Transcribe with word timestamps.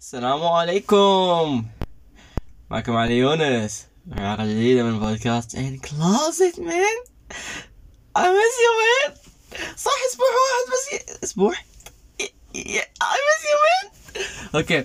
السلام 0.00 0.42
عليكم. 0.42 1.66
معكم 2.70 2.96
علي 2.96 3.18
يونس. 3.18 3.86
حلقة 4.12 4.44
جديدة 4.44 4.82
من 4.82 5.00
بودكاست 5.00 5.54
ان 5.54 5.78
كلوزت 5.78 6.60
man 6.60 6.96
I 8.18 8.22
miss 8.22 8.56
you 8.64 8.72
man. 8.80 9.18
صح 9.76 9.90
أسبوع 10.10 10.26
واحد 10.26 10.66
بس. 10.72 10.92
ي... 10.92 11.24
أسبوع؟ 11.24 11.52
I 13.02 13.16
miss 13.26 13.42
you 13.44 13.58
man. 13.64 13.88
okay. 14.54 14.84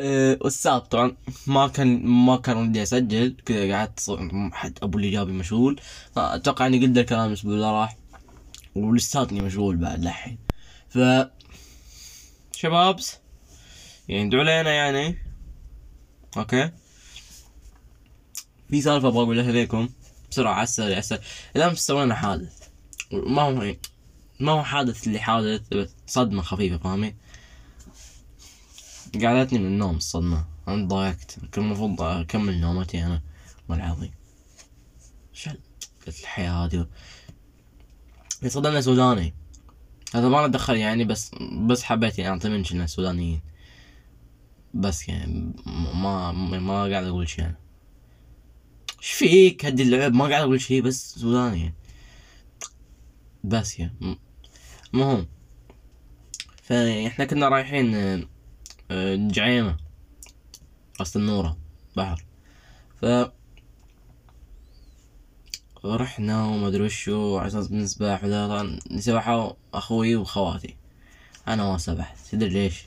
أه 0.00 0.38
والسبب 0.40 0.80
طبعا 0.80 1.16
ما 1.46 1.68
كان 1.68 2.06
ما 2.06 2.36
كان 2.36 2.56
ودي 2.56 2.82
أسجل. 2.82 3.36
كذا 3.46 3.76
قعدت 3.76 4.18
حد 4.52 4.78
أبو 4.82 4.98
اللي 4.98 5.10
جابني 5.10 5.32
مشغول. 5.32 5.80
أتوقع 6.16 6.66
إني 6.66 6.86
قلت 6.86 6.98
الكلام 6.98 7.28
الأسبوع 7.28 7.54
اللي 7.54 7.72
راح. 7.72 7.96
ولساتني 8.74 9.40
مشغول 9.40 9.76
بعد 9.76 10.04
لحين. 10.04 10.38
ف 10.88 10.98
شبابس 12.56 13.21
يعني 14.08 14.28
ادعوا 14.28 14.42
لنا 14.42 14.70
يعني. 14.70 15.18
أوكي. 16.36 16.70
في 18.70 18.82
سالفة 18.82 19.08
أبغى 19.08 19.22
أقولها 19.22 19.52
لكم 19.52 19.88
بسرعة 20.30 20.54
على 20.54 20.62
السريع 20.62 21.02
الامس 21.56 21.86
سوينا 21.86 22.14
حادث. 22.14 22.68
ما 23.12 23.42
هو 23.42 23.74
ما 24.40 24.52
هو 24.52 24.64
حادث 24.64 25.06
اللي 25.06 25.20
حادث؟ 25.20 25.74
بس 25.74 25.90
صدمة 26.06 26.42
خفيفة 26.42 26.78
فاهمين 26.78 27.16
قعدتني 29.22 29.58
من 29.58 29.66
النوم 29.66 29.96
الصدمة. 29.96 30.44
أنا 30.68 30.88
ضايقت. 30.88 31.38
كان 31.52 31.64
المفروض 31.64 32.02
أكمل 32.02 32.60
نومتي 32.60 33.04
أنا 33.04 33.22
والله 33.68 33.84
العظيم 33.84 34.12
شل 35.32 35.58
قلت 36.06 36.20
الحياة 36.20 36.64
هذه؟ 36.64 36.86
صدمنا 38.46 38.80
سوداني. 38.80 39.34
هذا 40.14 40.28
ما 40.28 40.46
ندخل 40.46 40.76
يعني 40.76 41.04
بس 41.04 41.30
بس 41.66 41.82
حبيت 41.82 42.18
يعني 42.18 42.30
أعطي 42.30 42.48
منشن 42.48 42.80
السودانيين 42.80 43.51
بس 44.74 45.08
يعني 45.08 45.52
ما 45.94 46.32
ما, 46.32 46.90
قاعد 46.90 47.04
أقول 47.04 47.28
شيء 47.28 47.44
يعني. 47.44 47.56
إيش 49.02 49.12
فيك 49.12 49.66
هدي 49.66 49.82
اللعب؟ 49.82 50.12
ما 50.14 50.24
قاعد 50.28 50.42
أقول 50.42 50.60
شيء 50.60 50.82
بس 50.82 51.14
سوداني 51.14 51.60
يعني. 51.60 51.74
بس 53.44 53.78
يعني. 53.78 54.18
المهم 54.94 55.26
فاحنا 56.62 57.24
كنا 57.24 57.48
رايحين 57.48 57.94
آه، 57.94 58.28
آه، 58.90 59.16
جعيمة 59.16 59.76
راس 61.00 61.16
النورة 61.16 61.58
بحر. 61.96 62.24
ف 63.00 63.04
رحنا 65.84 66.44
وما 66.44 66.68
أدري 66.68 66.82
وشو 66.82 67.38
على 67.38 67.48
أساس 67.48 67.68
بنسبح 67.68 68.24
وذا 68.24 68.46
طبعا 68.46 68.78
أخوي 69.74 70.16
وخواتي. 70.16 70.76
أنا 71.48 71.64
ما 71.72 71.78
سبحت. 71.78 72.16
تدري 72.32 72.48
ليش؟ 72.48 72.86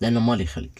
لأنه 0.00 0.20
مالي 0.20 0.46
خلق. 0.46 0.70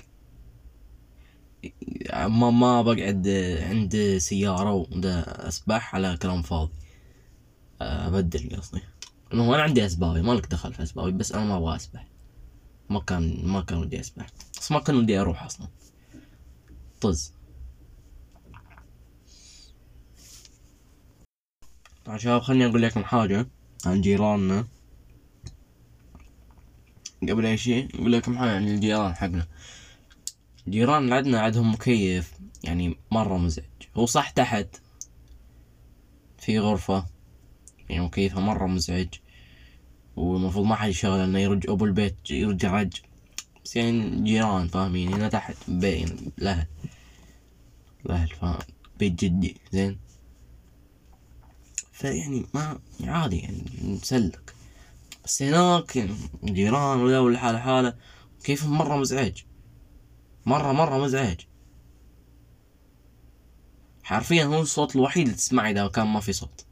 ما 2.12 2.50
ما 2.50 2.82
بقعد 2.82 3.28
عند 3.62 4.16
سيارة 4.18 4.72
ودا 4.72 5.48
أسبح 5.48 5.94
على 5.94 6.16
كلام 6.16 6.42
فاضي. 6.42 6.72
أبدل 7.80 8.56
قصدي. 8.56 8.80
المهم 9.32 9.50
أنا 9.54 9.62
عندي 9.62 9.86
أسبابي 9.86 10.22
مالك 10.22 10.46
دخل 10.46 10.74
في 10.74 10.82
أسبابي 10.82 11.12
بس 11.12 11.32
أنا 11.32 11.44
ما 11.44 11.56
أبغى 11.56 11.76
أسبح. 11.76 12.06
ما 12.90 13.00
كان 13.00 13.46
ما 13.46 13.60
كان 13.60 13.78
ودي 13.78 14.00
أسبح. 14.00 14.26
بس 14.60 14.72
ما 14.72 14.80
كان 14.80 14.96
ودي 14.96 15.20
أروح 15.20 15.42
أصلا. 15.42 15.68
طز. 17.00 17.32
طبعا 22.04 22.18
شباب 22.18 22.42
خليني 22.42 22.66
أقول 22.66 22.82
لكم 22.82 23.04
حاجة 23.04 23.48
عن 23.86 24.00
جيراننا. 24.00 24.66
قبل 27.22 27.46
أي 27.46 27.56
شيء 27.56 27.88
أقول 27.94 28.12
لكم 28.12 28.38
حاجة 28.38 28.50
عن 28.50 28.68
الجيران 28.68 29.14
حقنا. 29.14 29.46
اللي 30.66 31.14
عندنا 31.14 31.40
عندهم 31.40 31.72
مكيف 31.72 32.32
يعني 32.64 32.96
مرة 33.10 33.36
مزعج. 33.36 33.64
هو 33.96 34.06
صح 34.06 34.30
تحت 34.30 34.76
في 36.38 36.58
غرفة 36.58 37.06
يعني 37.88 38.04
مكيفها 38.04 38.40
مرة 38.40 38.66
مزعج 38.66 39.08
والمفروض 40.16 40.66
ما 40.66 40.74
حد 40.74 40.88
يشغله 40.88 41.24
إنه 41.24 41.38
يرج 41.38 41.70
أبو 41.70 41.84
البيت 41.84 42.30
يرجع 42.30 42.80
رج. 42.80 42.92
بس 43.64 43.76
يعني 43.76 44.22
جيران 44.22 44.68
فاهمين 44.68 45.14
هنا 45.14 45.28
تحت 45.28 45.56
بين 45.68 46.32
الاهل 46.38 46.66
الاهل 48.06 48.28
فاهم. 48.28 48.58
بيت 48.98 49.24
جدي 49.24 49.56
زين. 49.72 49.98
فيعني 51.92 52.46
ما 52.54 52.78
عادي 53.04 53.38
يعني 53.38 53.64
نسلك. 53.84 54.54
بس 55.24 55.42
هناك 55.42 55.96
يعني 55.96 56.14
جيران 56.44 57.00
ولا 57.00 57.38
حالة 57.38 57.58
حالة 57.58 57.94
كيفهم 58.44 58.78
مرة 58.78 58.96
مزعج. 58.96 59.42
مرة 60.46 60.72
مرة 60.72 60.98
مزعج. 60.98 61.40
حرفيا 64.02 64.44
هو 64.44 64.60
الصوت 64.60 64.96
الوحيد 64.96 65.22
اللي 65.26 65.36
تسمعه 65.36 65.70
إذا 65.70 65.88
كان 65.88 66.06
ما 66.06 66.20
في 66.20 66.32
صوت. 66.32 66.66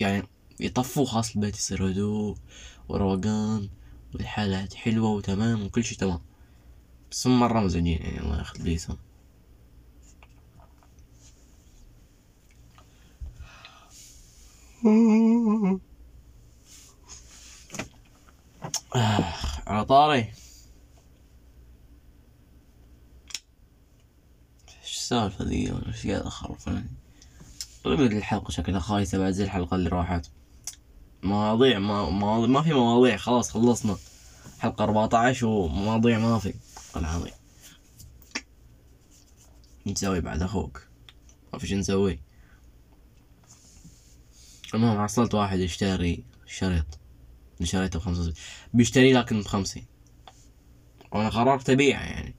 يعني 0.00 0.22
يطفوه 0.60 1.04
خلاص 1.04 1.34
البيت 1.34 1.56
يصير 1.56 1.90
هدوء 1.90 2.36
وروقان 2.88 3.68
والحالة 4.14 4.68
حلوة 4.74 5.10
وتمام 5.10 5.62
وكل 5.62 5.84
شي 5.84 5.96
تمام. 5.96 6.20
بس 7.10 7.26
هم 7.26 7.40
مرة 7.40 7.60
مزعجين 7.60 8.02
يعني 8.02 8.20
الله 8.20 8.38
ياخذ 8.38 8.62
بيسهم. 8.62 8.98
آه، 18.94 19.34
على 19.66 19.84
طاري 19.84 20.32
إيش 24.82 24.96
السالفة 25.12 25.44
ذي 25.44 25.70
قاعد 26.12 26.26
اخرف 26.26 26.68
أنا 26.68 26.84
طيب 27.84 28.00
الحلقة 28.00 28.50
شكلها 28.50 28.80
خايسة 28.80 29.18
بعد 29.18 29.32
زي 29.32 29.44
الحلقة 29.44 29.74
اللي 29.74 29.88
راحت. 29.88 30.30
مواضيع 31.22 31.78
ما 31.78 32.10
مواضيع 32.10 32.46
ما 32.46 32.62
في 32.62 32.72
مواضيع 32.72 33.16
خلاص 33.16 33.50
خلصنا. 33.50 33.96
حلقة 34.58 34.84
14 34.84 35.46
ومواضيع 35.46 36.18
ما 36.18 36.38
في. 36.38 36.54
العظيم. 36.96 37.32
نسوي 39.86 40.20
بعد 40.20 40.42
أخوك؟ 40.42 40.86
ما 41.52 41.58
في 41.58 41.66
شي 41.66 41.74
نسوي. 41.74 42.20
المهم 44.74 45.04
حصلت 45.04 45.34
واحد 45.34 45.58
يشتري 45.58 46.24
شريط. 46.46 46.98
اللي 47.56 47.66
شريته 47.66 47.98
بخمسة 47.98 48.32
بيشتري 48.74 49.12
لكن 49.12 49.40
بخمسين. 49.40 49.86
وأنا 51.12 51.28
قررت 51.28 51.70
أبيعه 51.70 52.02
يعني. 52.02 52.36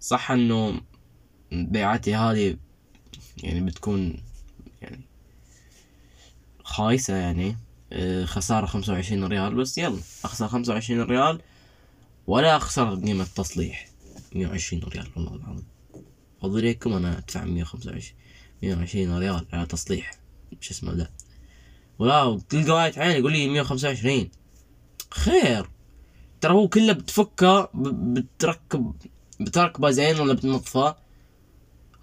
صح 0.00 0.30
إنه 0.30 0.80
بيعتي 1.52 2.14
هذه 2.14 2.56
يعني 3.42 3.60
بتكون 3.60 4.22
يعني 4.82 5.00
خايسة 6.64 7.16
يعني 7.16 7.56
آه، 7.92 8.24
خسارة 8.24 8.66
خمسة 8.66 8.92
وعشرين 8.92 9.24
ريال. 9.24 9.54
بس 9.54 9.78
يلا 9.78 10.00
أخسر 10.24 10.48
خمسة 10.48 10.72
وعشرين 10.72 11.02
ريال 11.02 11.40
ولا 12.26 12.56
أخسر 12.56 12.94
قيمة 12.94 13.26
تصليح 13.36 13.88
مية 14.34 14.46
وعشرين 14.46 14.82
ريال 14.82 15.08
والله 15.16 15.34
العظيم. 15.34 15.66
فضل 16.42 16.62
ليكم 16.62 16.92
أنا 16.92 17.18
أدفع 17.18 17.44
مية 17.44 17.62
وخمسة 17.62 17.90
وعشرين 17.90 18.16
مية 18.62 18.76
وعشرين 18.76 19.18
ريال 19.18 19.46
على 19.52 19.66
تصليح. 19.66 20.10
شو 20.60 20.70
اسمه 20.70 20.92
ده؟ 20.92 21.10
ولا 21.98 22.40
تلقى 22.48 22.70
واحد 22.70 22.98
عيني 22.98 23.18
يقول 23.18 23.32
لي 23.32 23.48
مية 23.48 23.60
وخمسة 23.60 23.88
وعشرين. 23.88 24.30
خير. 25.10 25.70
ترى 26.40 26.52
هو 26.52 26.68
كله 26.68 26.92
بتفكه 26.92 27.70
بتركب 27.74 28.94
بتركبه 29.40 29.90
زين 29.90 30.20
ولا 30.20 30.34
بتنظفه؟ 30.34 30.96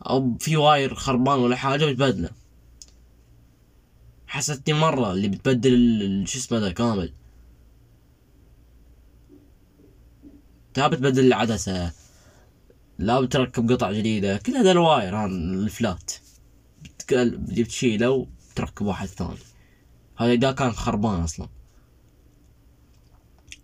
أو 0.01 0.37
في 0.39 0.57
wire 0.57 0.95
خربان 0.95 1.39
ولا 1.39 1.55
حاجة 1.55 1.85
بتبدله 1.85 2.29
حسيتني 4.27 4.73
مرة 4.73 5.11
اللي 5.11 5.27
بتبدل 5.27 6.23
شو 6.27 6.39
اسمه 6.39 6.57
ذا 6.59 6.71
كامل. 6.71 7.13
لا 10.77 10.87
بتبدل 10.87 11.25
العدسة 11.25 11.91
لا 12.99 13.21
بتركب 13.21 13.71
قطع 13.71 13.91
جديدة 13.91 14.38
كل 14.38 14.55
هذا 14.55 14.71
ال 14.71 14.80
wire 14.80 15.15
هذا 15.15 15.25
ال 15.25 15.40
flat. 15.40 16.12
بتشيله 17.11 18.09
وتركب 18.09 18.85
واحد 18.85 19.07
ثاني. 19.07 19.38
هذا 20.17 20.31
إذا 20.31 20.51
كان 20.51 20.71
خربان 20.71 21.21
أصلا. 21.21 21.47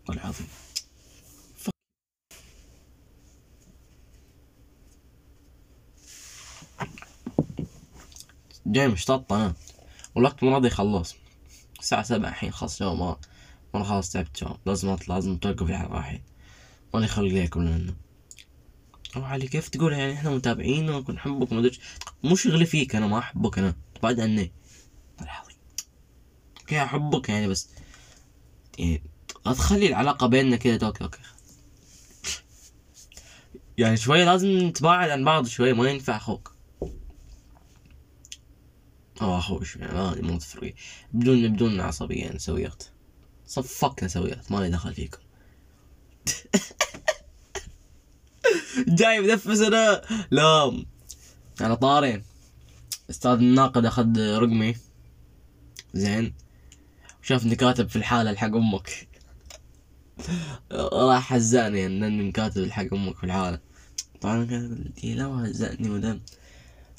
العظيم 0.09 0.47
جاي 8.65 8.87
مشطط 8.87 9.33
أنا 9.33 9.53
والوقت 10.15 10.43
مو 10.43 10.53
راضي 10.53 10.67
يخلص. 10.67 11.15
الساعة 11.79 12.03
سبعة 12.03 12.29
الحين 12.29 12.51
خلاص 12.51 12.83
جو 12.83 12.95
ما 13.73 13.83
خلاص 13.83 14.11
تعبت 14.11 14.43
جو 14.43 14.55
لازم 14.65 14.89
أطلع 14.89 15.15
لازم 15.15 15.37
توقف 15.37 15.69
الحلقة 15.69 15.97
الحين 15.99 16.23
ماني 16.93 17.07
خلق 17.07 17.27
ليكم 17.27 17.61
لأنه 17.63 17.95
أو 19.15 19.23
علي 19.23 19.47
كيف 19.47 19.69
تقول 19.69 19.93
يعني 19.93 20.13
إحنا 20.13 20.29
متابعين 20.29 20.89
ونكون 20.89 21.15
نحبك 21.15 21.51
وما 21.51 21.59
أدري 21.61 21.77
مو 22.23 22.35
شغلي 22.35 22.65
فيك 22.65 22.95
أنا 22.95 23.07
ما 23.07 23.19
أحبك 23.19 23.57
أنا. 23.59 23.75
بعد 24.03 24.19
عني 24.19 24.51
والله 25.19 25.33
العظيم 25.33 25.55
okay 26.61 26.83
أحبك 26.83 27.29
يعني 27.29 27.47
بس. 27.47 27.69
يعني 28.79 29.03
تخلي 29.45 29.87
العلاقة 29.87 30.27
بيننا 30.27 30.55
كذا 30.55 30.87
okay 30.87 31.03
okay. 31.03 31.19
يعني 33.77 33.97
شوي 33.97 34.25
لازم 34.25 34.47
نتباعد 34.67 35.09
عن 35.09 35.23
بعض 35.23 35.47
شوي 35.47 35.73
ما 35.73 35.89
ينفع 35.89 36.17
أخوك. 36.17 36.52
أو 39.23 39.37
أخوي 39.37 39.65
شوي 39.65 39.81
يعني 39.81 40.21
مو 40.21 40.37
تفرقي. 40.37 40.73
بدون 41.13 41.53
بدون 41.53 41.79
عصبية 41.79 42.31
نسويات. 42.31 42.83
صفقنا 43.47 44.07
سويات 44.07 44.51
مالي 44.51 44.69
دخل 44.69 44.93
فيكم. 44.93 45.19
جاي 48.87 49.21
منفس 49.21 49.61
أنا. 49.61 50.01
لا 50.31 50.83
على 51.61 51.75
طارين. 51.75 52.23
أستاذ 53.09 53.31
الناقد 53.31 53.85
أخذ 53.85 54.19
رقمي. 54.19 54.75
زين. 55.93 56.33
وشافني 57.23 57.55
كاتب 57.55 57.89
في 57.89 57.95
الحالة 57.95 58.29
الحق 58.29 58.55
أمك. 58.55 59.07
راح 60.93 61.33
هزاني 61.33 61.85
انني 61.85 62.31
كاتب 62.31 62.63
الحق 62.63 62.93
أمك 62.93 63.17
في 63.17 63.23
الحالة. 63.23 63.59
طبعا 64.21 64.45
لي 65.03 65.15
لا 65.15 65.27
ما 65.27 65.49
هزأني 65.49 65.89
ودم. 65.89 66.19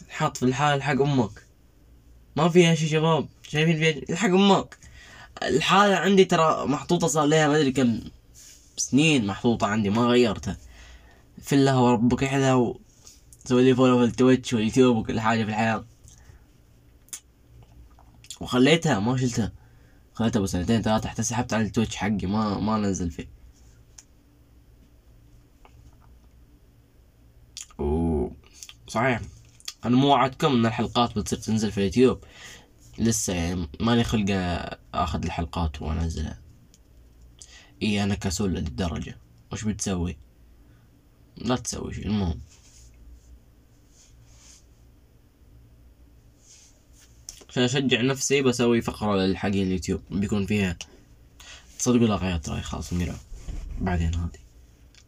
حاط 0.09 0.37
في 0.37 0.43
الحالة 0.43 0.75
الحق 0.75 1.01
أمك. 1.01 1.45
ما 2.37 2.49
فيها 2.49 2.75
شي 2.75 2.89
شباب 2.89 3.29
شايفين 3.43 3.77
فيها 3.77 3.91
الحق 4.11 4.29
أمك. 4.29 4.79
الحالة 5.43 5.97
عندي 5.97 6.25
ترى 6.25 6.67
محطوطة 6.67 7.07
صار 7.07 7.25
لها 7.27 7.49
ما 7.49 7.57
أدري 7.57 7.73
كم 7.73 8.01
سنين 8.77 9.27
محطوطة 9.27 9.67
عندي 9.67 9.91
ما 9.91 10.03
غيرتها. 10.03 10.57
في 11.43 11.55
الله 11.55 11.81
وربك 11.81 12.25
أحلى 12.25 12.75
سوي 13.45 13.65
لي 13.65 13.75
follow 13.75 13.99
في 13.99 14.05
ال 14.05 14.12
Twitch 14.12 14.53
وال 14.53 14.62
YouTube 14.62 14.97
وكل 14.97 15.21
حاجة 15.21 15.45
في 15.45 15.51
الحياة. 15.51 15.85
وخليتها 18.41 19.01
ما 19.01 19.17
شلتها. 19.17 19.53
خليتها 20.15 20.41
بس 20.41 20.51
سنتين 20.51 20.83
ثلاثة 20.83 21.09
حتى 21.09 21.23
سحبت 21.23 21.55
على 21.55 21.65
ال 21.65 21.69
Twitch 21.69 21.97
حقي 21.97 22.27
ما 22.27 22.61
ما 22.61 22.79
نزل 22.79 23.11
فيه. 23.11 23.35
صحيح. 28.89 29.21
أنا 29.85 29.97
مو 29.97 30.09
وعدتكم 30.09 30.53
إن 30.53 30.67
الحلقات 30.67 31.19
بتصير 31.19 31.39
تنزل 31.39 31.73
في 31.73 31.79
اليوتيوب. 31.79 32.25
لسه 32.99 33.35
يعني 33.35 33.69
ماني 33.81 34.05
خلقة 34.05 34.35
آخذ 34.95 35.25
الحلقات 35.25 35.83
وأنزلها. 35.83 36.41
إي 37.83 38.05
أنا 38.05 38.15
كسول 38.15 38.55
للدرجة 38.55 39.19
وش 39.53 39.65
بتسوي؟ 39.65 40.17
لا 41.37 41.57
تسوي 41.57 41.95
شيء 41.95 42.07
المهم. 42.07 42.41
عشان 47.49 47.63
اشجع 47.63 48.01
نفسي 48.01 48.43
بسوي 48.43 48.81
فقرة 48.81 49.17
للحق 49.17 49.49
اليوتيوب. 49.49 50.03
بيكون 50.11 50.47
فيها 50.47 50.77
تصدقوا 51.79 52.07
لاغيات 52.07 52.49
راي 52.49 52.63
خلاص 52.63 52.93
نقرأ 52.93 53.17
بعدين 53.81 54.15
هذه. 54.15 54.45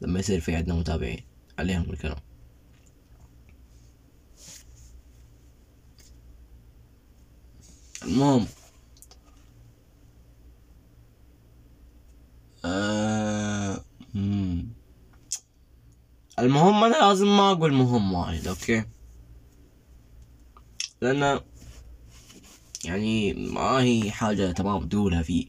لما 0.01 0.19
يصير 0.19 0.41
في 0.41 0.55
عندنا 0.55 0.75
متابعين. 0.75 1.25
عليهم 1.59 1.91
الكلام. 1.91 2.19
المهم. 8.05 8.47
آه... 12.65 13.85
المهم 16.39 16.85
أنا 16.85 16.97
لازم 16.97 17.27
ما 17.27 17.51
أقول 17.51 17.73
مهم 17.73 18.13
وايد 18.13 18.49
أوكي؟ 18.49 18.85
لأن 21.01 21.41
يعني 22.85 23.35
ما 23.35 23.83
هي 23.83 24.11
حاجة 24.11 24.53
تمام 24.53 24.89
تقولها 24.89 25.23
في 25.23 25.49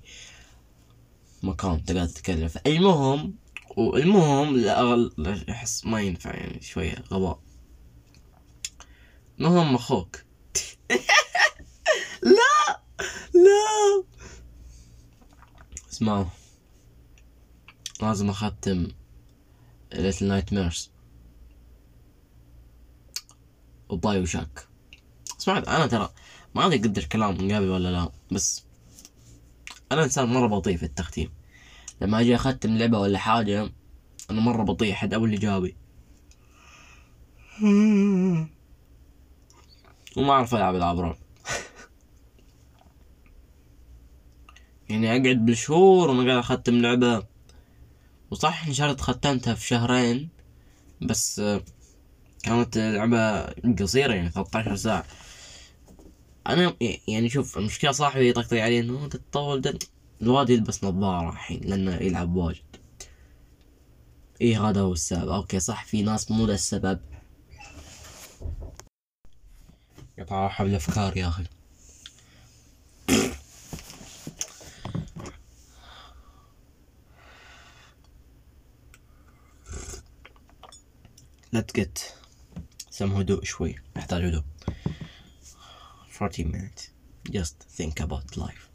مكان 1.44 1.86
تقدر 1.86 2.06
تتكلم 2.06 2.50
المهم 2.68 3.36
والمهم 3.78 4.58
لأغل 4.58 5.44
أحس 5.50 5.86
ما 5.86 6.02
ينفع 6.02 6.36
يعني 6.36 6.62
شوية 6.62 6.96
غباء. 7.12 7.40
مهم 9.40 9.76
أخوك. 9.76 10.24
لا. 13.46 14.04
اسمعوا. 15.92 16.26
لازم 18.02 18.30
أختم 18.30 18.88
Little 19.94 20.28
Nightmares 20.28 20.92
و 23.90 24.26
BioShock. 24.26 24.68
سمعت 25.38 25.68
أنا 25.68 25.88
ترى 25.88 26.10
ما 26.56 26.66
أدري 26.66 26.78
قد 26.78 27.04
تكلمت 27.04 27.38
من 27.38 27.52
قبل 27.52 27.70
ولا 27.70 27.90
لا 27.92 28.12
بس 28.32 28.64
أنا 29.92 30.04
إنسان 30.04 30.28
مرة 30.28 30.48
بطيء 30.48 30.78
في 30.78 30.84
التختيم. 30.84 31.34
لما 32.02 32.20
أجي 32.20 32.36
أختم 32.36 32.78
لعبة 32.78 33.00
ولا 33.00 33.20
حاجة 33.20 33.72
أنا 34.30 34.42
مرة 34.42 34.64
بطيء 34.64 34.94
حد 34.94 35.14
أبو 35.14 35.26
اللي 35.26 35.38
جابني. 35.38 35.76
وما 40.18 40.34
أعرف 40.34 40.56
ألعب 40.56 40.76
العاب 40.76 41.00
رعب. 41.00 41.18
يعني 44.90 45.12
أقعد 45.12 45.46
بالشهور 45.46 46.10
وأنا 46.10 46.32
قاعد 46.32 46.38
أختم 46.38 46.82
لعبة. 46.82 47.24
وصح 48.32 48.68
Uncharted 48.68 49.02
ختمتها 49.02 49.54
في 49.54 49.68
شهرين 49.68 50.30
بس 51.02 51.42
كانت 52.44 52.78
لعبة 52.78 53.42
قصيرة 53.80 54.14
يعني 54.14 54.30
13 54.30 54.76
ساعة. 54.76 55.06
أنا 56.48 56.74
يعني 57.08 57.30
شوف 57.30 57.58
المشكلة 57.58 57.92
صاحبي 57.92 58.30
يطقطق 58.30 58.62
علي 58.62 58.80
إنه 58.80 59.08
تطول 59.08 59.62
ده 59.62 59.80
الواد 60.22 60.50
يلبس 60.50 60.84
نظارة 60.84 61.30
الحين 61.30 61.62
لأنه 61.64 61.96
يلعب 61.96 62.36
واجد. 62.36 62.64
إيه 64.42 64.70
هذا 64.70 64.82
هو 64.82 64.94
السبب؟ 64.94 65.30
okay 65.30 65.60
صح 65.60 65.86
في 65.86 66.02
ناس 66.02 66.32
مو 66.32 66.46
ذا 66.46 66.54
السبب. 66.54 67.00
قطع 70.20 70.48
حول 70.48 70.68
الأفكار 70.70 71.18
يا 71.18 71.28
أخي. 71.28 71.44
let's 81.53 81.73
get 81.73 82.15
some 82.91 83.13
هدوء 83.13 83.45
شوي 83.45 83.77
نحتاج 83.97 84.25
هدوء 84.25 84.43
40 86.21 86.45
minutes. 86.45 86.91
Just 87.31 87.57
think 87.79 88.01
about 88.01 88.37
life. 88.37 88.66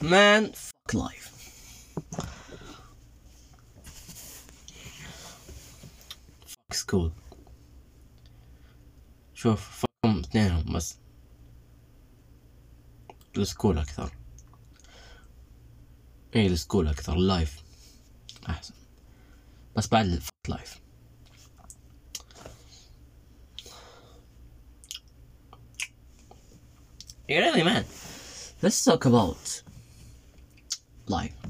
Man 0.00 0.52
fuck 0.52 0.94
life. 0.94 1.30
Fuck 6.46 6.74
school. 6.74 7.10
شوف 9.34 9.84
fuck 10.04 10.12
'em 10.12 10.18
اثنينهم 10.18 10.72
بس. 10.72 10.96
ال 13.36 13.42
school 13.42 13.78
أكثر. 13.78 14.12
إيه 16.34 16.46
ال 16.46 16.52
school 16.52 16.88
أكثر. 16.88 17.12
ال 17.12 17.22
life 17.22 17.62
أحسن. 18.48 18.74
بس 19.76 19.86
بعد 19.88 20.06
ال 20.06 20.11
fuck 20.11 20.30
life 20.48 20.80
Yeah, 27.28 27.38
really, 27.38 27.62
man. 27.62 27.84
Let's 28.60 28.84
talk 28.84 29.04
about 29.04 29.62
life 31.10 31.48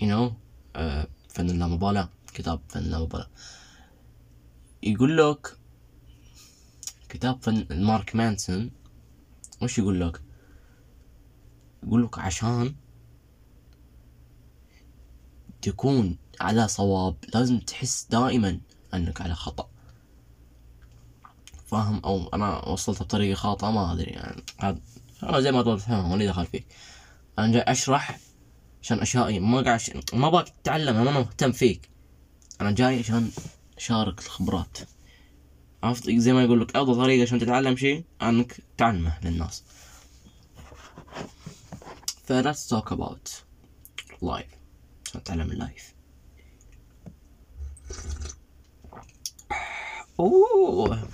you 0.00 0.06
know 0.06 0.32
uh, 0.76 1.06
فن 1.28 1.50
اللامبالاة 1.50 2.08
كتاب 2.34 2.60
فن 2.68 2.80
اللامبالاة 2.80 3.28
يقول 4.82 5.18
لك 5.18 5.56
كتاب 7.08 7.42
فن 7.42 7.84
مارك 7.84 8.16
مانسون 8.16 8.70
وش 9.62 9.78
يقول 9.78 10.00
لك؟ 10.00 10.20
يقول 11.82 12.04
لك 12.04 12.18
عشان 12.18 12.74
تكون 15.62 16.18
على 16.40 16.68
صواب 16.68 17.16
لازم 17.34 17.58
تحس 17.58 18.06
دائما 18.10 18.60
أنك 18.94 19.20
على 19.20 19.34
خطأ. 19.34 19.68
فاهم؟ 21.66 22.00
أو 22.04 22.28
أنا 22.28 22.68
وصلت 22.68 23.02
بطريقة 23.02 23.36
خاطئة 23.36 23.70
ما 23.70 23.92
أدري 23.92 24.10
يعني. 24.10 24.42
هذا 25.22 25.40
زي 25.40 25.52
ما 25.52 25.62
تفهم 25.62 26.10
ماني 26.10 26.26
دخل 26.26 26.46
فيه. 26.46 26.62
أنا 27.38 27.52
جاي 27.52 27.62
أشرح 27.62 28.18
عشان 28.84 29.00
أشياء 29.00 29.40
ما 29.40 29.60
قاعد. 29.60 29.80
ما 30.12 30.28
باك 30.28 30.48
تتعلم 30.48 30.96
أنا 30.96 31.10
مهتم 31.10 31.52
فيك. 31.52 31.88
أنا 32.60 32.70
جاي 32.70 32.98
عشان 32.98 33.30
أشارك 33.76 34.18
الخبرات. 34.20 34.78
عرفت؟ 35.82 36.10
زي 36.10 36.32
ما 36.32 36.42
يقول 36.42 36.60
لك 36.60 36.76
أفضل 36.76 36.96
طريقة 36.96 37.22
عشان 37.22 37.38
تتعلم 37.38 37.76
شيء 37.76 38.04
أنك 38.22 38.56
تعلمه 38.76 39.18
للناس. 39.24 39.62
ف 42.24 42.32
let's 42.32 42.68
talk 42.68 42.92
about 42.92 43.28
life. 44.22 44.54
نتعلم 45.16 45.50
ال 45.50 45.59
life 45.59 45.94
أوه. 50.20 51.08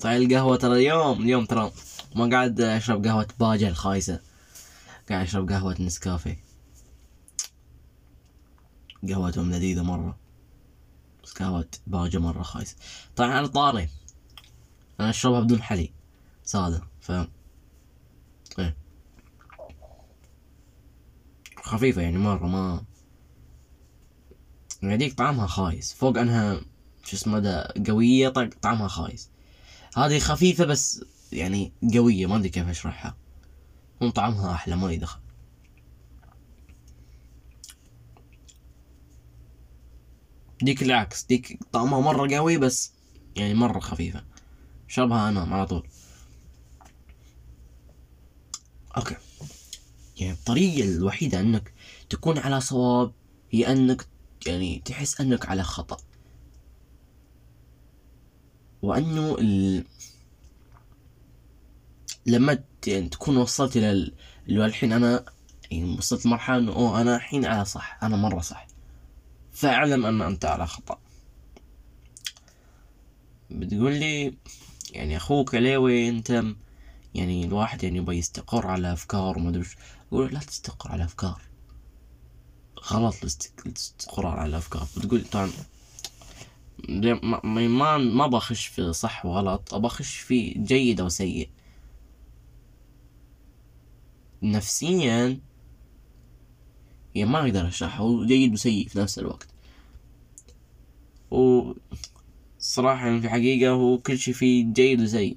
طيب 0.00 0.22
القهوة 0.22 0.56
ترى 0.56 0.72
اليوم 0.72 1.22
اليوم 1.22 1.44
ترى 1.44 1.72
ما 2.14 2.30
قاعد 2.30 2.60
أشرب 2.60 3.06
قهوة 3.06 3.28
باجة 3.40 3.68
الخايسة. 3.68 4.20
قاعد 5.10 5.26
أشرب 5.26 5.50
قهوة 5.50 5.76
نسكافيه. 5.80 6.43
قهوتهم 9.08 9.50
لذيذة 9.50 9.82
مرة. 9.82 10.18
بس 11.24 11.32
قهوة 11.32 11.68
باجة 11.86 12.18
مرة 12.18 12.42
خايسة 12.42 12.76
طبعا 13.16 13.30
على 13.30 13.48
طاري. 13.48 13.88
أنا 15.00 15.10
أشربها 15.10 15.40
بدون 15.40 15.62
حلي. 15.62 15.92
سادة. 16.44 16.82
ف 17.00 17.12
إيه. 18.58 18.76
خفيفة 21.62 22.02
يعني 22.02 22.18
مرة 22.18 22.46
ما 22.46 22.84
هذيك 24.82 25.14
طعمها 25.14 25.46
خايس. 25.46 25.92
فوق 25.92 26.18
أنها 26.18 26.60
شو 27.04 27.16
اسمه 27.16 27.38
ده 27.38 27.74
قوية 27.88 28.28
طعمها 28.62 28.88
خايس. 28.88 29.30
هذه 29.96 30.18
خفيفة 30.18 30.64
بس 30.64 31.04
يعني 31.32 31.72
قوية. 31.94 32.26
ما 32.26 32.36
أدري 32.36 32.48
كيف 32.48 32.68
أشرحها. 32.68 33.16
هم 34.02 34.10
طعمها 34.10 34.54
أحلى 34.54 34.76
ما 34.76 34.92
يدخل. 34.92 35.23
ديك 40.62 40.82
العكس 40.82 41.24
ديك 41.24 41.58
طعمها 41.72 42.00
مرة 42.00 42.36
قوي 42.36 42.58
بس 42.58 42.92
يعني 43.36 43.54
مرة 43.54 43.80
خفيفة. 43.80 44.24
شربها 44.88 45.28
انام 45.28 45.54
على 45.54 45.66
طول. 45.66 45.88
أوكي. 48.96 49.16
يعني 50.16 50.32
الطريقة 50.32 50.88
الوحيدة 50.88 51.40
أنك 51.40 51.72
تكون 52.10 52.38
على 52.38 52.60
صواب 52.60 53.12
هي 53.50 53.72
أنك 53.72 54.06
يعني 54.46 54.82
تحس 54.84 55.20
أنك 55.20 55.48
على 55.48 55.62
خطأ. 55.62 55.96
وأنه 58.82 59.36
ال... 59.38 59.84
لما 62.26 62.64
يعني 62.86 63.08
تكون 63.08 63.36
وصلت 63.36 63.76
إلى 63.76 64.12
اللي 64.48 64.66
الحين 64.66 64.92
أنا 64.92 65.24
يعني 65.70 65.94
وصلت 65.98 66.26
مرحلة 66.26 66.58
إنه 66.58 66.72
أوه 66.72 67.00
أنا 67.00 67.16
الحين 67.16 67.44
على 67.46 67.64
صح 67.64 67.98
أنا 68.02 68.16
مرة 68.16 68.40
صح. 68.40 68.73
فاعلم 69.54 70.06
أن 70.06 70.20
أنت 70.22 70.44
على 70.44 70.66
خطأ. 70.66 70.98
بتقول 73.50 73.92
لي 73.92 74.34
يعني 74.90 75.16
أخوك 75.16 75.54
عليوي 75.54 76.08
انت 76.08 76.44
يعني 77.14 77.44
الواحد 77.44 77.84
يعني 77.84 77.98
يبغى 77.98 78.18
يستقر 78.18 78.66
على 78.66 78.92
أفكار 78.92 79.38
وما 79.38 79.48
أدري 79.48 79.64
أقول 80.12 80.34
لا 80.34 80.40
تستقر 80.40 80.92
على 80.92 81.04
أفكار. 81.04 81.40
غلط 82.84 83.14
الاستقرار 83.66 84.38
على 84.38 84.48
الأفكار. 84.48 84.86
بتقول 84.96 85.24
طبعا 85.24 85.50
ما 86.88 87.68
ما 87.68 87.98
ما 87.98 88.26
بخش 88.26 88.66
في 88.66 88.92
صح 88.92 89.26
وغلط 89.26 89.74
ابى 89.74 89.86
اخش 89.86 90.16
في 90.16 90.50
جيد 90.50 91.00
أو 91.00 91.08
سيء. 91.08 91.50
نفسيا 94.42 95.40
يعني 97.14 97.30
ما 97.30 97.40
أقدر 97.40 97.68
اشرح 97.68 98.00
هو 98.00 98.24
جيد 98.26 98.52
وسيء 98.52 98.88
في 98.88 98.98
نفس 98.98 99.18
الوقت. 99.18 99.48
و 101.30 101.72
صراحة 102.58 103.06
يعني 103.06 103.20
في 103.20 103.26
الحقيقة 103.26 103.70
هو 103.70 103.98
كل 103.98 104.18
شي 104.18 104.32
فيه 104.32 104.72
جيد 104.72 105.00
وسيء. 105.00 105.36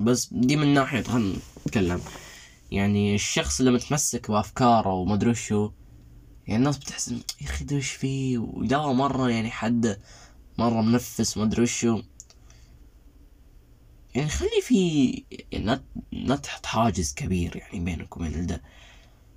بس 0.00 0.28
دي 0.32 0.56
من 0.56 0.74
ناحية 0.74 1.02
خلنا 1.02 1.36
نتكلم. 1.66 2.00
يعني 2.70 3.14
الشخص 3.14 3.60
اللي 3.60 3.72
متمسك 3.72 4.30
بأفكاره 4.30 4.92
وما 4.92 5.14
أدري 5.14 5.34
شو 5.34 5.70
يعني 6.46 6.58
الناس 6.58 6.78
بتحس 6.78 7.08
يا 7.08 7.18
أخي 7.42 7.80
فيه؟ 7.80 8.38
وده 8.38 8.92
مرة 8.92 9.30
يعني 9.30 9.50
حد 9.50 9.98
مرة 10.58 10.82
منفس 10.82 11.36
وما 11.36 11.46
أدري 11.46 11.66
شو 11.66 12.02
يعني 14.18 14.30
خلي 14.30 14.60
في 14.62 15.10
يعني 15.52 15.80
لا 16.12 16.36
تحط 16.36 16.66
حاجز 16.66 17.14
كبير 17.14 17.56
يعني 17.56 17.80
بينك 17.84 18.16
وبين 18.16 18.46
ده 18.46 18.62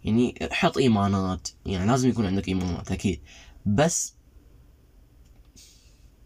يعني 0.03 0.35
حط 0.51 0.77
إيمانات 0.77 1.47
يعني 1.65 1.87
لازم 1.91 2.09
يكون 2.09 2.25
عندك 2.25 2.47
إيمانات 2.47 2.91
أكيد 2.91 3.21
بس 3.65 4.13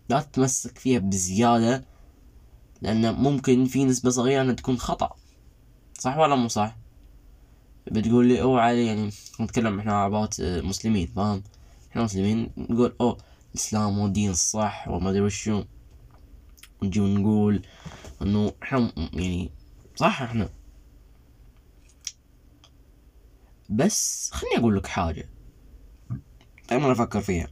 لا 0.10 0.22
تتمسك 0.22 0.78
فيها 0.78 1.00
بزيادة 1.00 1.86
لأن 2.82 3.16
ممكن 3.16 3.66
في 3.66 3.86
نسبة 3.86 4.10
صغيرة 4.10 4.42
أنها 4.42 4.54
تكون 4.54 4.78
خطأ 4.78 5.16
صح 6.00 6.18
ولا 6.18 6.36
مو 6.36 6.48
صح؟ 6.48 6.78
بتقول 7.92 8.28
لي 8.28 8.40
علي 8.42 8.86
يعني 8.86 9.10
نتكلم 9.42 9.80
إحنا 9.80 9.94
عبات 9.94 10.42
مسلمين 10.42 11.08
فاهم؟ 11.08 11.44
إحنا 11.92 12.04
مسلمين 12.04 12.50
نقول 12.58 12.96
أوه 13.02 13.18
الإسلام 13.50 14.00
هو 14.00 14.06
الدين 14.06 14.32
الصح 14.32 14.88
وما 14.88 15.10
أدري 15.10 15.22
وشو 15.22 15.64
نجي 16.84 17.00
ونقول 17.00 17.62
انه 18.22 18.54
إحنا 18.64 18.92
يعني 19.14 19.52
صح 19.96 20.22
إحنا. 20.22 20.50
بس 23.70 24.32
خليني 24.34 24.58
أقول 24.58 24.78
لك 24.78 24.88
حاجة. 24.88 25.30
دائما 26.70 26.92
أفكر 26.92 27.22
فيها. 27.22 27.48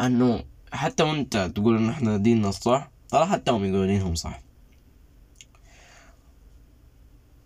انه 0.00 0.44
حتى 0.72 1.02
وانت 1.02 1.36
تقول 1.54 1.76
إن 1.76 1.88
إحنا 1.88 2.16
ديننا 2.16 2.48
الصح 2.48 2.90
ترى 3.08 3.26
حتى 3.26 3.50
هم 3.50 3.64
يقولون 3.64 3.86
دينهم 3.86 4.14
صح. 4.14 4.40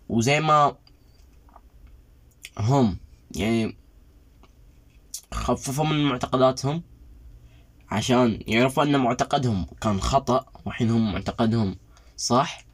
وزي 0.09 0.39
ما 0.39 0.77
هم 2.57 2.97
يعني 3.35 3.77
خففوا 5.33 5.85
من 5.85 6.05
معتقداتهم. 6.05 6.83
عشان 7.95 8.39
يعرفوا 8.47 8.83
أن 8.83 8.99
معتقدهم 8.99 9.65
كان 9.81 10.01
خطأ 10.01 10.45
وحين 10.65 10.91
هم 10.91 11.13
معتقدهم 11.13 11.75
صح 12.17 12.65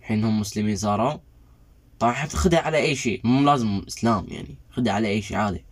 حين 0.00 0.24
هم 0.24 0.40
مسلمين 0.40 0.76
صاروا 0.76 1.18
طبعا 1.98 2.12
حتخدها 2.12 2.60
على 2.60 2.78
أي 2.78 2.96
شيء. 2.96 3.20
مو 3.24 3.44
لازم 3.44 3.82
إسلام 3.88 4.26
يعني 4.28 4.58
خدها 4.70 4.92
على 4.92 5.08
أي 5.08 5.22
شيء 5.22 5.36
عادي. 5.36 5.64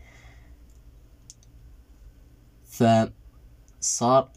فصار 3.81 4.31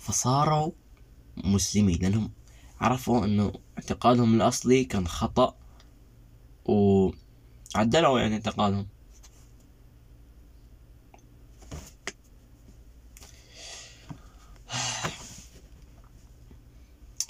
فصاروا 0.00 0.70
مسلمين 1.36 1.98
لأنهم 2.02 2.30
عرفوا 2.80 3.24
أنه 3.24 3.52
اعتقادهم 3.78 4.34
الأصلي 4.34 4.84
كان 4.84 5.08
خطأ 5.08 5.56
وعدلوا 6.64 8.20
يعني 8.20 8.34
اعتقادهم. 8.34 8.86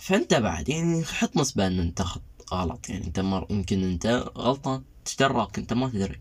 فأنت 0.09 0.35
بعد 0.35 0.69
يعني 0.69 1.05
حط 1.05 1.37
نسبة 1.37 1.67
إن 1.67 1.81
أنت 1.81 2.05
غلط. 2.53 2.88
يعني 2.88 3.07
أنت 3.07 3.21
مر 3.21 3.47
يمكن 3.50 3.85
أنت 3.85 4.07
غلطان 4.37 4.83
تدرك 5.05 5.59
أنت 5.59 5.73
ما 5.73 5.88
تدري. 5.88 6.21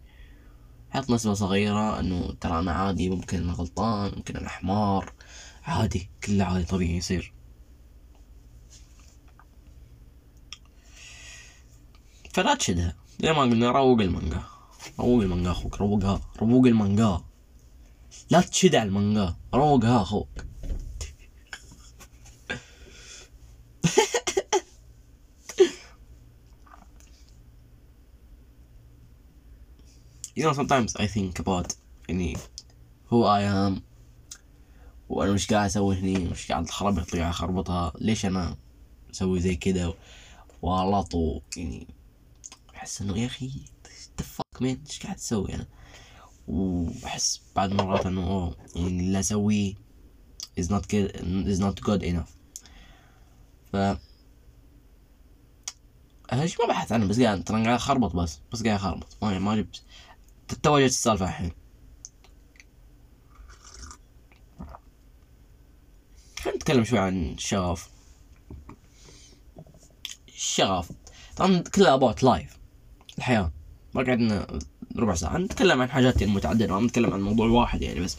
حط 0.90 1.10
نسبة 1.10 1.34
صغيرة 1.34 2.00
إنه 2.00 2.34
ترى 2.42 2.60
أنا 2.60 2.72
عادي 2.72 3.10
ممكن 3.10 3.38
أنا 3.38 3.54
غلطان 3.54 4.12
ممكن 4.16 4.38
أنا 4.38 4.50
حمار 4.50 5.14
عادي 5.64 6.10
كله 6.24 6.44
عادي 6.44 6.66
طبيعي 6.66 6.98
يصير. 6.98 7.34
فلا 12.34 12.56
تشدها. 12.56 12.96
زي 13.22 13.34
ما 13.34 13.42
قلنا 13.42 13.72
روق 13.72 14.02
المانجا. 14.02 14.44
روق 15.00 15.22
المانجا 15.22 15.52
أخوك 15.52 15.78
روقها. 15.78 16.22
روق 16.42 16.66
المانجا. 16.66 17.22
لا 18.30 18.42
تشد 18.42 18.76
على 18.76 18.88
المانجا. 18.88 19.36
روقها 19.54 20.02
أخوك. 20.02 20.30
You 30.38 30.44
know 30.44 30.54
sometimes 30.54 30.96
I 30.96 31.08
think 31.08 31.40
about 31.40 31.74
يعني 32.10 32.38
who 33.10 33.24
I 33.24 33.42
am 33.42 33.82
وأنا 35.10 35.32
مش 35.32 35.48
قاعد 35.48 35.66
أسوي 35.66 35.96
هني 35.96 36.18
مش 36.18 36.52
قاعد 36.52 36.70
خربط 36.70 37.14
لي 37.14 37.30
اخربطها 37.30 37.94
ليش 38.02 38.26
أنا 38.26 38.58
أسوي 39.12 39.40
زي 39.40 39.56
كذا 39.56 39.94
وغلط 40.62 41.16
يعني 41.58 41.88
أحس 42.76 43.02
إنه 43.02 43.18
يا 43.18 43.26
أخي 43.26 43.52
تفك 44.18 44.62
مين 44.62 44.84
إيش 44.90 45.04
قاعد 45.04 45.16
تسوي 45.16 45.56
أنا؟ 45.56 45.68
وأحس 46.48 47.42
بعد 47.56 47.74
مرات 47.74 48.06
إنه 48.06 48.28
أوه 48.28 48.56
يعني 48.76 49.00
اللي 49.00 49.20
أسويه 49.20 49.74
is 50.60 50.66
not 50.66 50.84
good 50.94 51.12
is 51.48 51.60
not 51.60 51.82
good 51.90 52.04
enough. 52.04 52.32
ف 53.72 53.76
إيش 56.34 56.60
ما 56.60 56.68
بحث 56.68 56.92
عنه 56.92 57.06
بس 57.08 57.20
قاعد 57.20 57.44
ترى 57.44 57.64
قاعد 57.64 57.76
اخربط 57.76 58.16
بس 58.16 58.40
بس 58.52 58.64
قاعد 58.64 58.76
أخربط 58.76 59.18
ما 59.22 59.40
ما 59.40 59.56
جبت 59.56 59.82
تو 60.54 60.80
جت 60.80 60.86
السالفة 60.86 61.26
الحين. 61.26 61.52
خلينا 66.40 66.58
نتكلم 66.58 66.84
شوي 66.84 67.00
عن 67.00 67.34
الشغف 67.34 67.90
الشغف 70.28 70.92
طبعا 71.36 71.60
كلها 71.60 71.94
about 71.94 72.24
life 72.24 72.58
الحياة. 73.18 73.52
ما 73.94 74.04
قعدنا 74.04 74.60
ربع 74.96 75.16
ساعة. 75.16 75.38
نتكلم 75.38 75.82
عن 75.82 75.90
حاجات 75.90 76.22
يعني 76.22 76.34
متعددة. 76.34 76.80
ما 76.80 76.88
نتكلم 76.88 77.14
عن 77.14 77.22
موضوع 77.22 77.48
واحد 77.48 77.82
يعني 77.82 78.00
بس. 78.00 78.18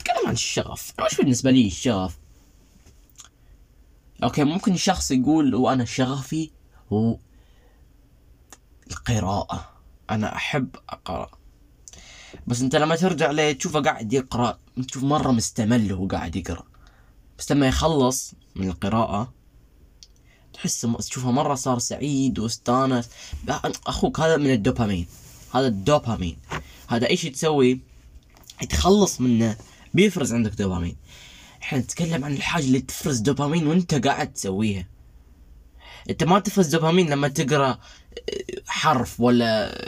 نتكلم 0.00 0.26
عن 0.26 0.32
الشغف. 0.32 0.92
وش 1.00 1.16
بالنسبة 1.16 1.50
لي 1.50 1.66
الشغف؟ 1.66 2.18
okay 4.22 4.44
ممكن 4.44 4.76
شخص 4.76 5.10
يقول 5.10 5.54
وأنا 5.54 5.84
شغفي 5.84 6.50
هو 6.92 7.18
القراءة. 8.90 9.69
أنا 10.10 10.36
أحب 10.36 10.76
أقرأ. 10.88 11.30
بس 12.46 12.60
أنت 12.60 12.76
لما 12.76 12.96
ترجع 12.96 13.30
له 13.30 13.52
تشوفه 13.52 13.80
قاعد 13.80 14.12
يقرأ؟ 14.12 14.58
تشوف 14.88 15.02
مرة 15.04 15.30
مستمل 15.30 15.92
وهو 15.92 16.06
قاعد 16.06 16.36
يقرأ. 16.36 16.62
بس 17.38 17.52
لما 17.52 17.68
يخلص 17.68 18.34
من 18.56 18.68
القراءة 18.68 19.32
تحس 20.52 20.80
تشوفه 20.80 21.30
مرة 21.30 21.54
صار 21.54 21.78
سعيد 21.78 22.38
واستانس. 22.38 23.08
أخوك 23.86 24.20
هذا 24.20 24.36
من 24.36 24.50
الدوبامين. 24.50 25.06
هذا 25.54 25.66
الدوبامين. 25.66 26.38
هذا 26.88 27.08
إيش 27.08 27.22
تسوي؟ 27.22 27.80
تخلص 28.70 29.20
منه 29.20 29.56
بيفرز 29.94 30.34
عندك 30.34 30.52
دوبامين. 30.52 30.96
إحنا 31.62 31.78
نتكلم 31.78 32.24
عن 32.24 32.32
الحاجة 32.32 32.64
اللي 32.64 32.80
تفرز 32.80 33.18
دوبامين 33.18 33.66
وأنت 33.66 34.06
قاعد 34.06 34.32
تسويها. 34.32 34.86
أنت 36.10 36.24
ما 36.24 36.38
تفرز 36.38 36.66
دوبامين 36.66 37.10
لما 37.10 37.28
تقرأ 37.28 37.78
حرف 38.66 39.20
ولا 39.20 39.78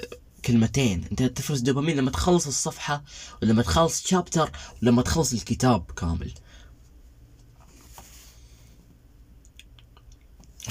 كلمتين. 0.44 1.04
انت 1.10 1.22
تفرز 1.22 1.60
دوبامين 1.60 1.96
لما 1.96 2.10
تخلص 2.10 2.46
الصفحة 2.46 3.02
ولما 3.42 3.62
تخلص 3.62 4.06
شابتر 4.06 4.50
ولما 4.82 5.02
تخلص 5.02 5.32
الكتاب 5.32 5.90
كامل. 5.90 6.32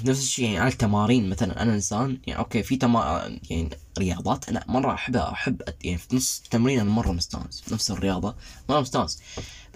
نفس 0.03 0.21
الشيء 0.21 0.45
يعني 0.45 0.59
على 0.59 0.71
التمارين 0.71 1.29
مثلا. 1.29 1.61
أنا 1.61 1.73
إنسان 1.73 2.17
يعني 2.27 2.39
أوكي 2.39 2.63
في 2.63 2.75
تما 2.75 3.39
يعني 3.49 3.69
رياضات. 3.99 4.49
أنا 4.49 4.63
مرة 4.67 4.93
احبها 4.93 5.31
أحب 5.31 5.61
يعني 5.83 5.97
في 5.97 6.15
نص 6.15 6.41
التمرين 6.45 6.79
أنا 6.79 6.89
مرة 6.89 7.11
مستانس. 7.11 7.63
نفس 7.73 7.91
الرياضة 7.91 8.35
مرة 8.69 8.79
مستانس. 8.79 9.21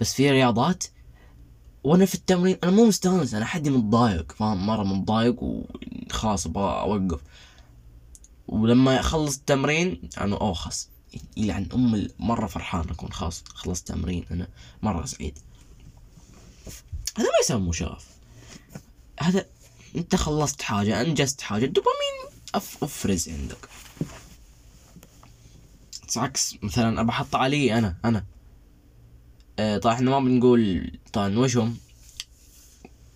بس 0.00 0.14
في 0.14 0.30
رياضات 0.30 0.84
وأنا 1.84 2.06
في 2.06 2.14
التمرين 2.14 2.56
أنا 2.64 2.72
مو 2.72 2.86
مستانس. 2.86 3.34
أنا 3.34 3.44
حدي 3.44 3.70
متضايق 3.70 4.32
فاهم؟ 4.32 4.66
مرة 4.66 4.84
متضايق 4.84 5.36
وخلاص 5.42 6.46
أبغى 6.46 6.80
أوقف. 6.80 7.20
ولما 8.48 9.00
أخلص 9.00 9.36
التمرين 9.36 10.10
أنا 10.20 10.36
أوه 10.36 10.54
خلاص 10.54 10.88
يلعن 11.36 11.68
أم 11.74 12.08
مرة 12.18 12.46
فرحان 12.46 12.88
أكون 12.90 13.12
خلاص 13.12 13.44
خلصت 13.54 13.88
تمرين 13.88 14.26
أنا 14.30 14.48
مرة 14.82 15.06
سعيد. 15.06 15.38
هذا 17.16 17.26
ما 17.26 17.38
يسمى 17.44 17.72
شغف 17.72 18.06
هذا 19.20 19.46
أنت 19.96 20.16
خلصت 20.16 20.62
حاجة 20.62 21.00
أنجزت 21.00 21.40
حاجة 21.40 21.64
الدوبامين 21.64 22.40
أف 22.54 22.84
أفرز 22.84 23.28
عندك. 23.28 23.68
عكس 26.16 26.56
مثلا 26.62 27.00
أبى 27.00 27.10
أحط 27.10 27.36
علي 27.36 27.78
أنا 27.78 27.96
أنا. 28.04 28.24
آه 29.58 29.78
طبعا 29.78 29.94
إحنا 29.94 30.10
ما 30.10 30.20
بنقول 30.20 30.90
طبعا 31.12 31.38
وشهم. 31.38 31.76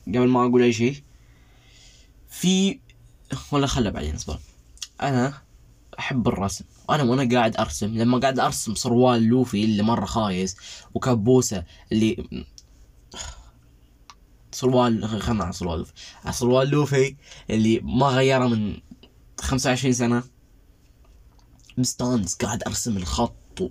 قبل 0.06 0.28
ما 0.28 0.46
أقول 0.46 0.62
أي 0.62 0.72
شيء 0.72 1.02
في 2.30 2.78
ولا 3.52 3.66
خله 3.66 3.90
بعدين 3.90 4.14
اصبر. 4.14 4.40
أنا 5.02 5.42
أحب 5.98 6.28
الرسم. 6.28 6.64
وأنا 6.88 7.02
وأنا 7.02 7.34
قاعد 7.36 7.56
أرسم. 7.56 7.98
لما 7.98 8.18
قاعد 8.18 8.38
أرسم 8.38 8.74
صروال 8.74 9.22
لوفي 9.22 9.64
اللي 9.64 9.82
مرة 9.82 10.04
خايس 10.04 10.56
وكابوسة 10.94 11.64
اللي 11.92 12.46
صروال 14.52 15.22
خلنا 15.22 15.44
على 15.44 15.52
صروال 15.52 15.78
لوفي. 15.78 15.92
صروال 16.30 16.68
لوفي 16.68 17.16
اللي 17.50 17.80
ما 17.80 18.06
غيره 18.06 18.46
من 18.46 18.76
خمسة 19.40 19.70
وعشرين 19.70 19.94
سنة. 19.94 20.22
مستانس 21.78 22.34
قاعد 22.34 22.62
أرسم 22.62 22.96
الخط 22.96 23.60
و... 23.60 23.68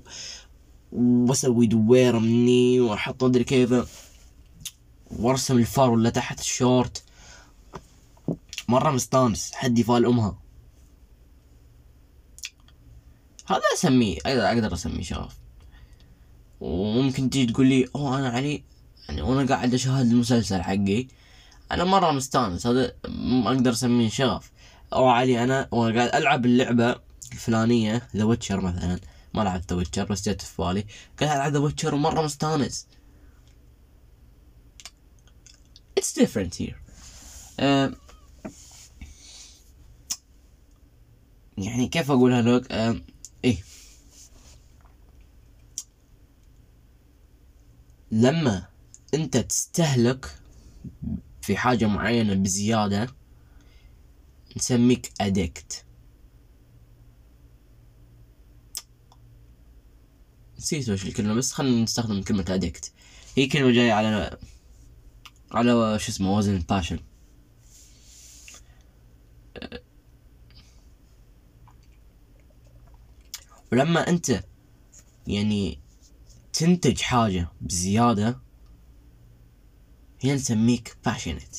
وأسوي 0.91 1.67
دويرة 1.67 2.19
مني 2.19 2.79
وأحط 2.79 3.23
مدري 3.23 3.43
كيف 3.43 3.73
وأرسم 5.11 5.57
الفار 5.57 5.89
ولا 5.89 6.09
تحت 6.09 6.39
الشورت. 6.39 7.03
مرة 8.67 8.91
مستانس 8.91 9.51
حد 9.53 9.79
يفال 9.79 10.05
أمها. 10.05 10.48
هذا 13.49 13.61
أسميه 13.73 14.17
أقدر 14.25 14.73
أسميه 14.73 15.03
شغف. 15.03 15.37
وممكن 16.59 17.29
تيجي 17.29 17.53
تقول 17.53 17.67
لي 17.67 17.89
أوه 17.95 18.19
أنا 18.19 18.29
علي 18.29 18.63
يعني 19.09 19.21
وأنا 19.21 19.55
قاعد 19.55 19.73
أشاهد 19.73 20.05
المسلسل 20.05 20.61
حقي 20.61 21.07
أنا 21.71 21.83
مرة 21.83 22.11
مستانس 22.11 22.67
هذا 22.67 22.93
ما 23.07 23.49
أقدر 23.49 23.71
أسميه 23.71 24.09
شغف. 24.09 24.51
أو 24.93 25.07
علي 25.07 25.43
أنا 25.43 25.67
وأنا 25.71 25.99
قاعد 25.99 26.15
ألعب 26.15 26.45
اللعبة 26.45 26.95
الفلانية 27.31 28.07
ذا 28.15 28.23
ويتشر 28.23 28.61
مثلا. 28.61 28.99
ما 29.33 29.41
لعبت 29.41 29.69
ذا 29.69 29.77
ويتشر 29.77 30.05
بس 30.05 30.29
جت 30.29 30.41
في 30.41 30.61
بالي. 30.61 30.85
قاعد 31.19 31.35
ألعب 31.35 31.51
The 31.51 31.59
Witcher 31.59 31.95
ومرة 31.95 32.21
مستانس. 32.21 32.87
It's 35.99 36.13
different 36.13 36.55
here. 36.55 36.75
يعني 41.57 41.87
كيف 41.87 42.11
أقولها 42.11 42.41
لك؟ 42.41 42.71
إيه. 43.45 43.57
لما 48.11 48.67
أنت 49.13 49.37
تستهلك 49.37 50.35
في 51.41 51.57
حاجة 51.57 51.85
معينة 51.85 52.33
بزيادة 52.33 53.07
نسميك 54.57 55.11
addict 55.21 55.85
نسيت 60.57 60.89
وش 60.89 61.05
الكلمة 61.05 61.33
بس 61.33 61.53
خلينا 61.53 61.83
نستخدم 61.83 62.21
كلمة 62.21 62.45
addict 62.49 62.91
هي 63.37 63.47
كلمة 63.47 63.71
جاية 63.71 63.93
على 63.93 64.37
على 65.51 65.99
شو 65.99 66.11
اسمه 66.11 66.37
وزن 66.37 66.55
ال 66.55 66.61
passion 66.61 66.99
ولما 73.71 74.09
انت 74.09 74.43
يعني 75.27 75.79
تنتج 76.53 77.01
حاجة 77.01 77.47
بزيادة 77.61 78.39
هي 80.21 80.35
نسميك 80.35 80.97
passionate 81.05 81.55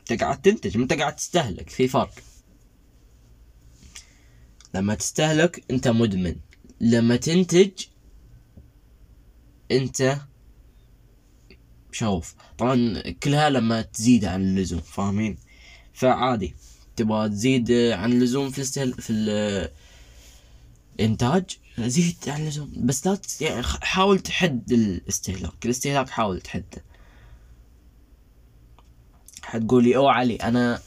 انت 0.00 0.22
قاعد 0.22 0.42
تنتج 0.42 0.76
انت 0.76 0.92
قاعد 0.92 1.16
تستهلك 1.16 1.70
في 1.70 1.88
فرق. 1.88 2.14
لما 4.74 4.94
تستهلك 4.94 5.64
انت 5.70 5.88
مدمن. 5.88 6.36
لما 6.80 7.16
تنتج 7.16 7.70
انت 9.70 10.18
شوف 11.92 12.34
طبعا 12.58 13.02
كلها 13.10 13.50
لما 13.50 13.82
تزيد 13.82 14.24
عن 14.24 14.42
اللزوم 14.42 14.80
فاهمين؟ 14.80 15.38
فعادي. 15.92 16.54
تبغى 16.96 17.28
تزيد 17.28 17.72
عن 17.72 18.12
اللزوم 18.12 18.50
في. 18.50 18.92
في 18.92 19.68
الانتاج 21.00 21.58
زيد 21.78 22.16
عن 22.28 22.40
اللزوم 22.40 22.72
بس 22.76 23.06
لا 23.06 23.18
يعني 23.40 23.62
حاول 23.62 24.20
تحد 24.20 24.72
الاستهلاك. 24.72 25.64
الاستهلاك 25.64 26.08
حاول 26.08 26.40
تحده. 26.40 26.84
حتقولي 29.42 29.96
أو 29.96 30.08
علي 30.08 30.36
أنا 30.36 30.80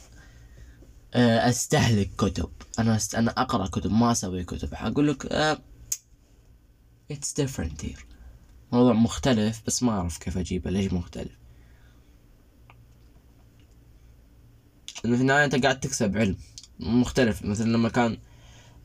آه، 1.13 1.49
أستهلك 1.49 2.09
كتب. 2.17 2.49
أنا 2.79 2.95
است... 2.95 3.15
أنا 3.15 3.31
أقرأ 3.31 3.67
كتب 3.67 3.91
ما 3.91 4.11
أسوي 4.11 4.43
كتب. 4.43 4.75
حقول 4.75 5.07
لك 5.07 5.25
it's 7.11 7.33
different 7.33 7.85
here 7.85 8.05
موضوع 8.71 8.93
مختلف 8.93 9.61
بس 9.67 9.83
ما 9.83 9.91
أعرف 9.91 10.17
كيف 10.17 10.37
أجيبه. 10.37 10.69
ليش 10.71 10.93
مختلف؟ 10.93 11.37
في 15.01 15.05
النهاية 15.05 15.45
أنت 15.45 15.63
قاعد 15.63 15.79
تكسب 15.79 16.17
علم. 16.17 16.37
مختلف. 16.79 17.45
مثلا 17.45 17.69
لما 17.71 17.89
كان 17.89 18.17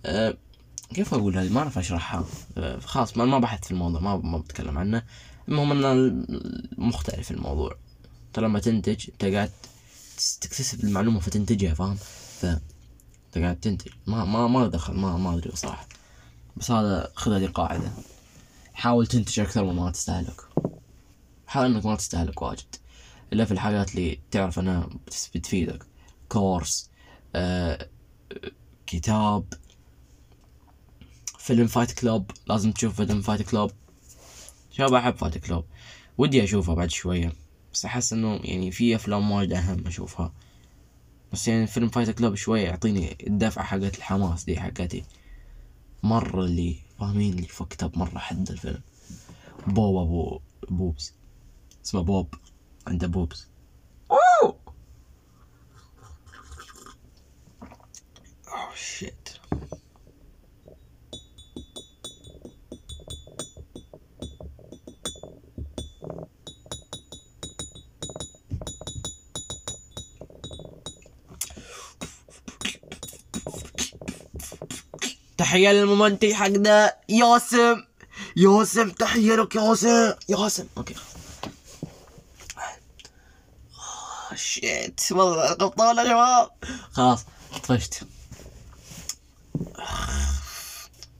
أه 0.05 0.37
كيف 0.93 1.15
أقول 1.15 1.39
هذه؟ 1.39 1.53
ما 1.53 1.61
أعرف 1.61 1.79
اشرحها 1.79 2.25
أه 2.59 2.79
خلاص 2.79 3.17
ما 3.17 3.25
ما 3.25 3.39
بحث 3.39 3.65
في 3.65 3.71
الموضوع 3.71 4.01
ما 4.01 4.17
ما 4.17 4.39
بتكلم 4.39 4.79
عنه. 4.79 5.03
المهم 5.49 5.73
إنه 5.73 6.25
مختلف 6.79 7.31
الموضوع. 7.31 7.77
انت 8.27 8.39
لما 8.39 8.59
تنتج 8.59 9.11
أنت 9.11 9.25
قاعد 9.25 9.51
تكتسب 10.41 10.85
المعلومة 10.85 11.21
فتنتجها 11.21 11.75
فاهم؟ 11.75 11.95
ف 12.41 12.45
أنت 12.45 13.39
قاعد 13.39 13.61
تنتج. 13.61 13.91
ما 14.07 14.25
ما 14.25 14.47
ما 14.47 14.67
دخل 14.67 14.95
ما 14.95 15.17
ما 15.17 15.35
أدري 15.35 15.57
صراحة 15.57 15.89
بس 16.57 16.71
هذا 16.71 17.13
خذ 17.15 17.33
هذه 17.33 17.47
قاعدة 17.47 17.91
حاول 18.75 19.07
تنتج 19.07 19.41
أكثر 19.41 19.65
من 19.65 19.75
ما 19.75 19.91
تستهلك. 19.91 20.41
حاول 21.47 21.67
إنك 21.67 21.87
ما 21.87 21.97
تستهلك 21.97 22.43
واجد. 22.43 22.77
إلا 23.33 23.45
في 23.45 23.53
الحاجات 23.53 23.91
اللي 23.91 24.21
تعرف 24.31 24.59
إنها 24.59 24.89
بتفيدك. 25.35 25.87
كورس 26.29 26.91
آه 27.35 27.89
كتاب 28.87 29.45
فيلم 31.43 31.67
Fight 31.67 31.93
Club 31.93 32.31
لازم 32.47 32.73
تشوف 32.73 32.97
فيلم 32.97 33.21
Fight 33.21 33.43
Club 33.43 33.71
شباب 34.71 34.95
أحب 34.95 35.17
فايت 35.17 35.39
كلوب 35.39 35.65
ودي 36.19 36.45
اشوفه 36.45 36.75
بعد 36.75 36.91
شوية. 36.91 37.33
بس 37.73 37.85
أحس 37.85 38.13
إنه 38.13 38.41
يعني 38.45 38.71
في 38.71 38.95
أفلام 38.95 39.31
وايد 39.31 39.53
أهم 39.53 39.87
أشوفها. 39.87 40.33
بس 41.33 41.49
يعني 41.49 41.67
فيلم 41.67 41.89
فايت 41.89 42.11
كلوب 42.11 42.35
شوية 42.35 42.65
يعطيني 42.65 43.17
الدفعة 43.27 43.65
حقت 43.65 43.99
الحماس 43.99 44.45
دي 44.45 44.61
حقتي. 44.61 45.05
مرة 46.03 46.45
اللي 46.45 46.77
فاهمين 46.99 47.33
اللي 47.33 47.49
فكت 47.49 47.97
مرة 47.97 48.19
حد 48.19 48.51
الفيلم. 48.51 48.81
بوب 49.67 49.97
ابو 49.97 50.41
بوبس. 50.71 51.13
اسمه 51.85 52.03
بوب. 52.03 52.35
عنده 52.87 53.07
بوبس. 53.07 53.47
تحية 75.53 75.73
للممنتج 75.73 76.33
حقنا 76.33 76.95
ياسم. 77.09 77.85
ياسم 78.37 78.91
تحية 78.91 79.35
لك 79.35 79.55
ياسم. 79.57 80.12
ياسم 80.29 80.67
okay. 80.79 80.95
آه، 83.77 84.35
shit 84.35 85.01
والله 85.11 85.53
غلطان 85.53 85.97
يا 85.97 86.05
شباب 86.05 86.51
خلاص 86.93 87.25
طفشت. 87.62 88.03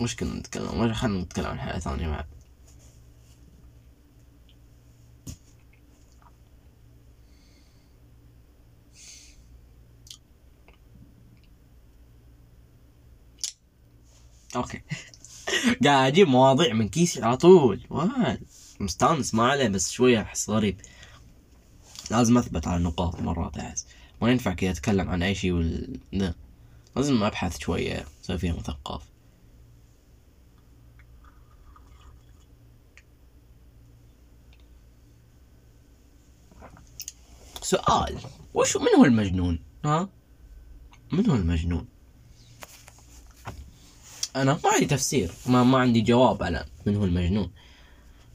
وش 0.01 0.17
كنا 0.17 0.35
نتكلم 0.35 0.95
خلينا 0.95 1.23
نتكلم 1.23 1.47
عن 1.47 1.61
حاجة 1.61 1.79
ثانية 1.79 2.09
بعد. 2.09 2.27
أوكي. 14.57 14.81
قاعد 15.85 16.13
أجيب 16.13 16.29
مواضيع 16.29 16.73
من 16.73 16.89
كيسي 16.89 17.23
على 17.23 17.37
طول. 17.37 17.81
وال 17.91 18.39
مستانس 18.81 19.35
ما 19.35 19.43
عليه 19.43 19.69
بس 19.69 19.91
شوية 19.91 20.21
أحس 20.23 20.51
غريب. 20.51 20.81
لازم 22.11 22.39
أثبت 22.39 22.67
على 22.67 22.77
النقاط 22.77 23.21
مرات 23.21 23.59
أحس. 23.59 23.87
ما 24.23 24.31
ينفع 24.31 24.55
كذا 24.55 24.71
أتكلم 24.71 25.09
عن 25.09 25.23
أي 25.23 25.35
شيء 25.35 25.53
وال 25.53 26.01
لا. 26.13 26.35
لازم 26.97 27.23
أبحث 27.23 27.59
شوية 27.59 28.05
أسوي 28.25 28.39
فيها 28.39 28.53
مثقف. 28.55 29.03
سؤال. 37.63 38.19
وش 38.55 38.77
من 38.77 38.89
هو 38.99 39.05
المجنون؟ 39.05 39.59
ها؟ 39.85 40.09
من 41.13 41.31
هو 41.31 41.35
المجنون؟ 41.35 41.92
أنا 44.37 44.61
ما 44.65 44.71
عندي 44.71 44.87
تفسير 44.87 45.33
ما 45.47 45.65
ما 45.65 45.79
عندي 45.79 46.01
جواب 46.01 46.43
على 46.43 46.65
من 46.87 46.97
هو 46.97 47.05
المجنون. 47.05 47.51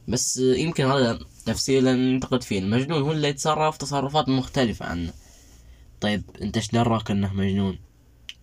بس 0.07 0.37
يمكن 0.37 0.85
هذا 0.85 1.19
تفسير 1.45 1.81
لأن 1.81 2.13
نعتقد 2.13 2.43
فيه. 2.43 2.59
المجنون 2.59 3.01
هو 3.01 3.11
اللي 3.11 3.27
يتصرف 3.27 3.77
تصرفات 3.77 4.29
مختلفة 4.29 4.85
عنه. 4.85 5.13
طيب 6.01 6.23
أنت 6.41 6.57
إيش 6.57 6.71
دراك 6.71 7.11
أنه 7.11 7.33
مجنون؟ 7.33 7.79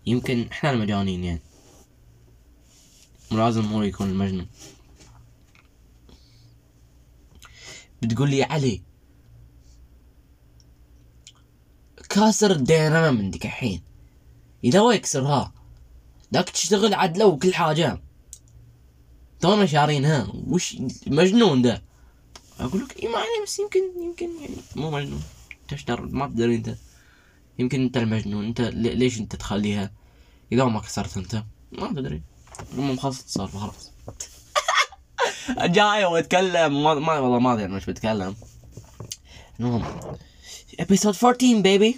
يمكن 0.07 0.49
إحنا 0.53 0.71
المجانين 0.71 1.25
يعني. 1.25 1.41
لازم 3.31 3.65
هو 3.65 3.83
يكون 3.83 4.11
المجنون. 4.11 4.47
بتقول 8.03 8.31
لي 8.31 8.39
يا 8.39 8.47
علي 8.47 8.83
كاسر 12.09 12.51
الدينامو 12.51 13.19
عندك 13.19 13.47
الحين 13.47 13.83
إذا 14.65 14.81
هو 14.81 14.91
يكسرها 14.91 15.53
ذاك 16.35 16.51
تشتغل 16.51 16.95
عدلة 16.95 17.27
وكل 17.27 17.55
حاجة. 17.55 18.03
تونا 19.41 19.67
شارينها 19.67 20.33
وش 20.47 20.77
مجنون 21.07 21.63
ده؟ 21.63 21.83
أقول 22.61 22.83
لك 22.85 23.03
إي 23.03 23.09
ما 23.09 23.19
عليه 23.19 23.43
بس 23.45 23.59
يمكن 23.59 23.81
يمكن 24.03 24.29
يعني 24.41 24.55
مو 24.77 24.91
مجنون. 24.91 25.23
تشتر 25.69 26.01
ما 26.01 26.27
تدري 26.29 26.55
أنت. 26.57 26.75
يمكن 27.59 27.83
أنت 27.83 27.97
المجنون. 27.97 28.45
أنت 28.45 28.61
لي- 28.61 28.95
ليش 28.95 29.19
أنت 29.19 29.37
تخليها؟ 29.37 29.91
إذا 30.53 30.65
ما 30.65 30.81
كسرت 30.81 31.17
أنت 31.17 31.45
ما 31.73 31.89
تدري. 31.89 32.23
المهم 32.73 32.97
خلاص 32.97 33.25
السالفة 33.25 33.59
خلاص. 33.59 33.91
جاي 35.77 36.05
واتكلم 36.05 36.83
ما, 36.83 36.95
ما 36.95 37.19
والله 37.19 37.39
ما 37.39 37.53
أدري 37.53 37.65
أنا 37.65 37.77
مش 37.77 37.87
بتكلم. 37.87 38.35
المهم 39.61 39.85
episode 40.83 41.25
14 41.25 41.63
baby. 41.63 41.97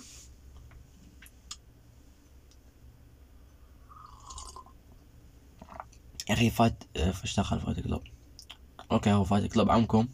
يا 6.28 6.34
أخي 6.34 6.50
Fight 6.50 6.84
فايش 6.94 7.40
دخل 7.40 7.60
Fight 7.60 7.80
Club؟ 7.80 8.02
okay 8.92 9.12
هو 9.12 9.24
Fight 9.24 9.52
Club 9.52 9.70
عمكم. 9.70 10.08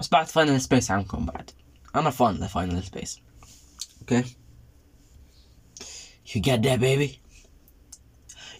بس 0.00 0.08
بعد 0.08 0.26
Final 0.26 0.60
Space 0.60 0.90
عمكم 0.90 1.26
بعد. 1.26 1.50
أنا 1.96 2.10
fan 2.10 2.34
ل 2.34 2.42
Final 2.42 2.84
Space 2.84 3.20
okay؟ 4.00 4.24
You 6.28 6.40
got 6.40 6.60
that 6.62 6.80
baby? 6.80 7.10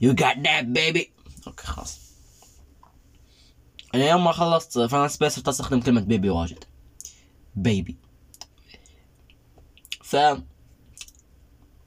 You 0.04 0.12
got 0.14 0.36
that 0.36 0.64
baby? 0.64 1.04
okay 1.46 1.66
خلاص. 1.66 1.98
أنا 3.94 4.10
يوم 4.10 4.24
ما 4.24 4.32
خلصت 4.32 4.78
Final 4.78 5.10
Space 5.10 5.32
صرت 5.32 5.48
أستخدم 5.48 5.80
كلمة 5.80 6.00
baby 6.00 6.30
واجد. 6.30 6.64
baby 7.54 7.96
ف 10.02 10.16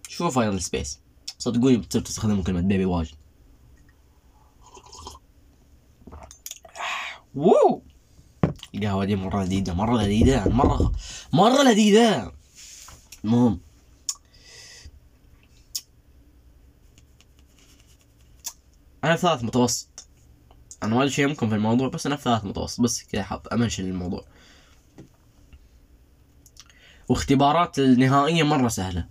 شو 0.08 0.30
Final 0.30 0.62
Space 0.62 0.99
صدقوني 1.39 1.78
بتصير 1.78 2.02
تستخدموا 2.02 2.43
كلمة 2.43 2.62
baby 2.62 2.86
واجد. 2.86 3.15
وو 7.36 7.82
القهوة 8.76 9.06
دي 9.06 9.15
مرة 9.15 9.43
لذيذة 9.43 9.74
مرة 9.74 10.02
لذيذة 10.02 10.50
مرة 10.50 10.91
مرة 11.34 11.63
لذيذة. 11.63 12.32
المهم. 13.24 13.60
أنا 19.04 19.15
في 19.15 19.21
ثالث 19.21 19.43
متوسط. 19.43 20.08
أنا 20.84 20.98
أدري 20.98 21.10
شيء 21.10 21.30
يمكن 21.30 21.50
في 21.50 21.56
الموضوع 21.56 21.88
بس 21.89 22.06
أنا 22.06 22.15
في 22.15 22.24
ثالث 22.24 22.45
متوسط 22.45 22.82
بس 22.82 23.04
كذا 23.04 23.24
حاب 23.24 23.48
أمنشن 23.54 23.86
الموضوع. 23.86 24.26
واختبارات 27.10 27.80
النهائية 27.80 28.43
مرة 28.43 28.67
سهلة 28.67 29.08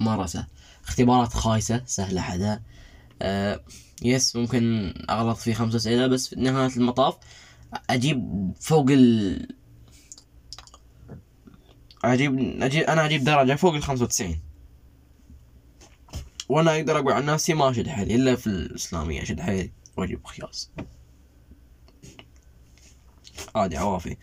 مرة 0.00 0.26
سهلة. 0.26 0.46
اختبارات 0.84 1.32
خايسة 1.32 1.82
سهلة 1.86 2.20
حدا 2.20 2.62
آه 3.22 3.60
يس 4.02 4.36
ممكن 4.36 4.94
أغلط 5.10 5.36
في 5.36 5.54
خمسة 5.54 5.76
أسئلة 5.76 6.06
بس 6.06 6.28
في 6.28 6.36
نهاية 6.36 6.76
المطاف 6.76 7.16
أجيب 7.90 8.52
فوق 8.60 8.86
ال 8.90 9.48
أجيب 12.04 12.62
أجيب 12.62 12.82
أنا 12.82 13.06
أجيب 13.06 13.24
درجة 13.24 13.54
فوق 13.54 13.74
ال 13.74 13.82
95 13.82 14.40
وأنا 16.48 16.76
أقدر 16.76 16.98
أقول 16.98 17.12
عن 17.12 17.26
نفسي 17.26 17.54
ما 17.54 17.70
أشد 17.70 17.88
حيلي 17.88 18.14
إلا 18.14 18.36
في 18.36 18.46
الإسلامية 18.46 19.22
أشد 19.22 19.40
حيلي 19.40 19.72
وأجيب 19.96 20.26
خياس 20.26 20.70
عادي 23.54 23.76
عوافي. 23.76 24.16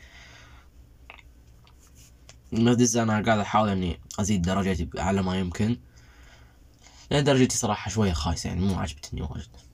بس 2.51 2.95
أنا 2.95 3.21
قاعد 3.21 3.39
أحاول 3.39 3.69
إني 3.69 3.99
أزيد 4.19 4.41
درجتي 4.41 4.85
بأعلى 4.85 5.21
ما 5.21 5.39
يمكن. 5.39 5.77
لأن 7.11 7.23
درجتي 7.23 7.57
صراحة 7.57 7.89
شوية 7.91 8.13
خايسة 8.13 8.47
يعني 8.47 8.61
مو 8.61 8.75
عجبتني 8.79 9.21
واجد. 9.21 9.68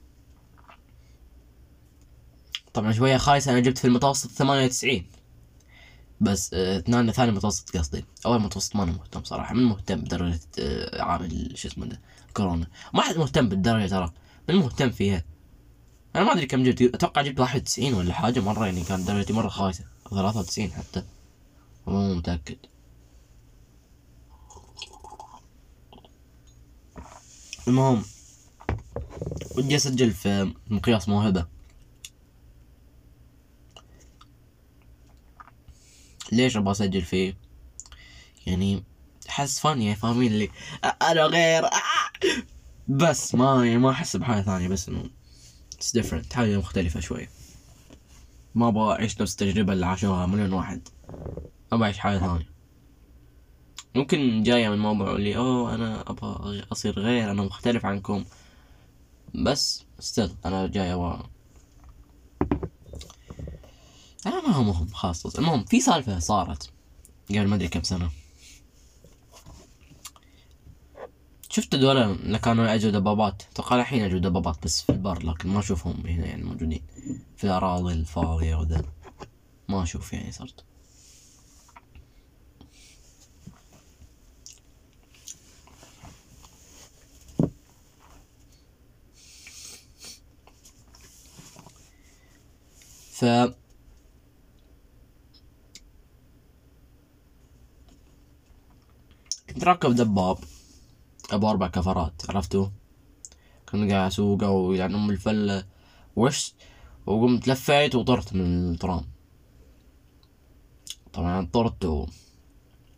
طبعا 2.75 2.91
شوية 2.91 3.17
خايسة 3.17 3.51
أنا 3.51 3.59
جبت 3.59 3.77
في 3.77 3.85
المتوسط 3.85 4.29
ثمانية 4.31 4.65
وتسعين. 4.65 5.05
بس 6.21 6.53
آه، 6.53 6.79
ثاني 6.79 7.11
ثاني 7.11 7.31
متوسط 7.31 7.77
قصدي. 7.77 8.05
أول 8.25 8.41
متوسط 8.41 8.75
ما 8.75 8.83
أنا 8.83 8.91
مهتم 8.91 9.23
صراحة 9.23 9.53
من 9.53 9.63
مهتم 9.63 10.01
بدرجة 10.01 10.39
آه، 10.59 11.01
عامل 11.01 11.51
شو 11.55 11.67
اسمه 11.67 11.85
ده 11.85 11.99
كورونا. 12.33 12.67
ما 12.93 13.01
حد 13.01 13.17
مهتم 13.17 13.49
بالدرجة 13.49 13.87
ترى 13.89 14.13
من 14.49 14.55
مهتم 14.55 14.89
فيها. 14.91 15.23
أنا 16.15 16.23
ما 16.23 16.33
أدري 16.33 16.45
كم 16.45 16.63
جبت 16.63 16.81
أتوقع 16.81 17.21
جبت 17.21 17.39
واحد 17.39 17.61
وتسعين 17.61 17.93
ولا 17.93 18.13
حاجة 18.13 18.39
مرة 18.39 18.65
يعني 18.65 18.83
كانت 18.83 19.07
درجتي 19.07 19.33
مرة 19.33 19.47
خايسة 19.49 19.83
ثلاثة 20.09 20.39
وتسعين 20.39 20.71
حتى. 20.71 21.03
مو 21.87 22.13
متأكد. 22.13 22.57
المهم 27.67 28.03
ودي 29.57 29.75
أسجل 29.75 30.11
في 30.11 30.53
مقياس 30.69 31.09
موهبة. 31.09 31.54
ليش 36.31 36.57
أبغى 36.57 36.71
أسجل 36.71 37.01
فيه؟ 37.01 37.37
يعني 38.47 38.83
احس 39.29 39.59
فاني 39.59 39.95
فاهمين 39.95 40.31
اللي 40.31 40.49
أنا 41.01 41.25
غير. 41.25 41.65
آه، 41.65 41.69
بس 42.87 43.35
ما 43.35 43.65
يعني 43.65 43.77
ما 43.77 43.89
أحس 43.91 44.15
بحاجة 44.15 44.41
ثانية 44.41 44.67
بس 44.67 44.89
إنه 44.89 45.09
it's 45.75 45.93
different 45.93 46.33
حاجة 46.33 46.57
مختلفة 46.57 46.99
شوية 46.99 47.29
ما 48.55 48.67
أبغى 48.67 48.93
أعيش 48.93 49.21
نفس 49.21 49.31
التجربة 49.31 49.73
اللي 49.73 49.85
عاشوها 49.85 50.25
مليون 50.25 50.53
واحد. 50.53 50.87
أبغى 51.71 51.83
أعيش 51.85 51.97
حاجة 51.97 52.17
ثانية. 52.17 52.55
ممكن 53.95 54.43
جاية 54.43 54.69
من 54.69 54.77
موضوع 54.77 55.15
اللي 55.15 55.37
أوه 55.37 55.75
أنا 55.75 56.01
أبغى 56.01 56.63
أصير 56.71 56.99
غير 56.99 57.31
أنا 57.31 57.43
مختلف 57.43 57.85
عنكم. 57.85 58.25
بس 59.35 59.83
still 59.99 60.29
أنا 60.45 60.67
جاي 60.67 60.93
أبغى 60.93 61.23
أنا 64.25 64.41
ما 64.41 64.53
هو 64.53 64.85
خلاص 64.93 65.35
المهم 65.35 65.65
في 65.65 65.79
سالفة 65.79 66.19
صارت 66.19 66.69
قبل 67.29 67.47
ما 67.47 67.55
أدري 67.55 67.67
كم 67.67 67.83
سنة. 67.83 68.09
شفت 71.49 71.75
هذول 71.75 71.97
اللي 71.97 72.39
كانوا 72.39 72.67
يأجوا 72.67 72.91
دبابات؟ 72.91 73.43
أتوقع 73.51 73.79
الحين 73.79 73.99
يأجوا 73.99 74.19
دبابات 74.19 74.63
بس 74.63 74.81
في 74.81 74.89
البر 74.89 75.23
لكن 75.23 75.49
ما 75.49 75.59
أشوفهم 75.59 76.07
هنا 76.07 76.25
يعني 76.25 76.43
موجودين. 76.43 76.81
في 77.37 77.43
الأراضي 77.43 77.93
الفاضية 77.93 78.55
وذا. 78.55 78.81
ما 79.69 79.83
أشوف 79.83 80.13
يعني 80.13 80.31
صرت. 80.31 80.63
ف 93.11 93.25
كنت 99.55 99.63
راكب 99.63 99.95
دباب. 99.95 100.37
أبو 101.31 101.49
أربع 101.49 101.67
كفرات 101.67 102.21
عرفتوا؟ 102.29 102.67
كنت 103.69 103.91
قاعد 103.91 104.11
اسوقه 104.11 104.49
ويعني 104.49 104.95
أم 104.95 105.09
الفله 105.09 105.65
وش 106.15 106.53
وقمت 107.05 107.47
لفيت 107.47 107.95
وطرت 107.95 108.33
من 108.33 108.71
الترام. 108.71 109.05
طبعا 111.13 111.45
طرت 111.53 111.85
و... 111.85 112.05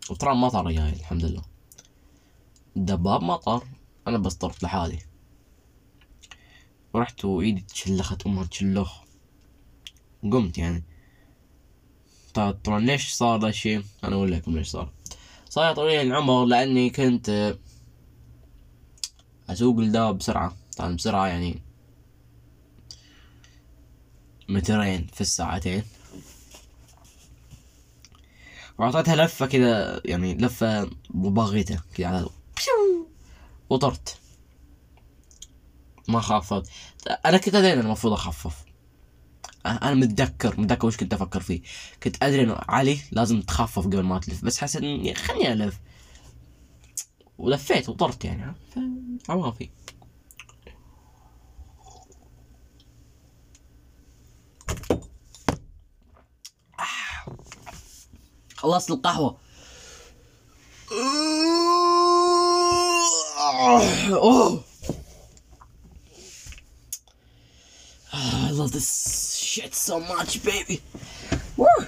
وترام 0.10 0.42
مطر 0.42 0.72
جاي 0.72 0.90
الحمد 0.90 1.26
لله. 1.26 1.42
الدباب 2.78 3.24
مطر 3.24 3.64
أنا 4.08 4.18
بس 4.18 4.34
طرت 4.36 4.64
لحالي. 4.64 5.00
ورحت 6.94 7.26
وإيدي 7.26 7.62
تشلخت 7.62 8.28
أمها 8.28 8.46
تشلخ. 8.46 9.02
قمت 10.24 10.58
يعني. 10.58 10.84
طبعا 12.34 12.80
ليش 12.80 13.14
صار 13.14 13.40
ذا 13.42 13.48
الشيء؟ 13.48 13.84
أنا 14.04 14.16
أقول 14.16 14.32
لكم 14.32 14.58
ليش 14.58 14.68
صار. 14.68 14.97
صار 15.58 15.76
طويل 15.76 16.08
العمر 16.08 16.46
لأني 16.46 16.90
كنت 16.90 17.58
أسوق 19.50 19.80
الدواب 19.80 20.18
بسرعة. 20.18 20.58
طبعا 20.78 20.96
بسرعة 20.96 21.28
يعني 21.28 21.62
مترين 24.50 25.08
في 25.14 25.22
الساعتين. 25.22 25.84
وأعطيتها 28.78 29.16
لفة 29.16 29.46
كذا 29.46 30.02
يعني 30.06 30.36
لفة 30.36 30.90
مباغتة 31.10 31.80
كذا 31.96 32.30
وطرت. 33.70 34.18
ما 36.08 36.20
خافت 36.20 36.70
أنا 37.26 37.38
كنت 37.38 37.56
أدري 37.56 37.74
المفروض 37.74 38.14
أخفف. 38.14 38.66
أنا 39.66 39.94
متذكر 39.94 40.60
متذكر 40.62 40.88
وش 40.88 40.98
كنت 40.98 41.14
أفكر 41.14 41.40
فيه. 41.40 41.62
كنت 42.04 42.24
أدري 42.24 42.44
إنه 42.44 42.56
علي 42.68 43.00
لازم 43.12 43.42
تخفف 43.42 43.80
قبل 43.80 44.00
ما 44.00 44.20
تلف 44.20 44.46
بس 44.46 44.58
حسيت 44.58 45.18
خليني 45.18 45.54
ألف. 45.54 45.80
ولفيت 47.38 47.90
وطرت 47.90 48.26
يعني 48.26 48.56
عوافي 49.30 49.70
خلصت 58.56 58.92
القهوة. 58.92 59.38
أوه. 64.12 64.64
I 68.14 68.52
love 68.52 68.72
this 68.72 69.37
shit 69.58 69.74
so 69.74 70.00
much 70.00 70.44
baby. 70.44 70.80
Woo! 71.58 71.86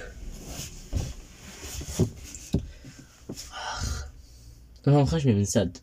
تمام 4.82 5.04
خشمي 5.04 5.32
من 5.34 5.44
سد. 5.44 5.78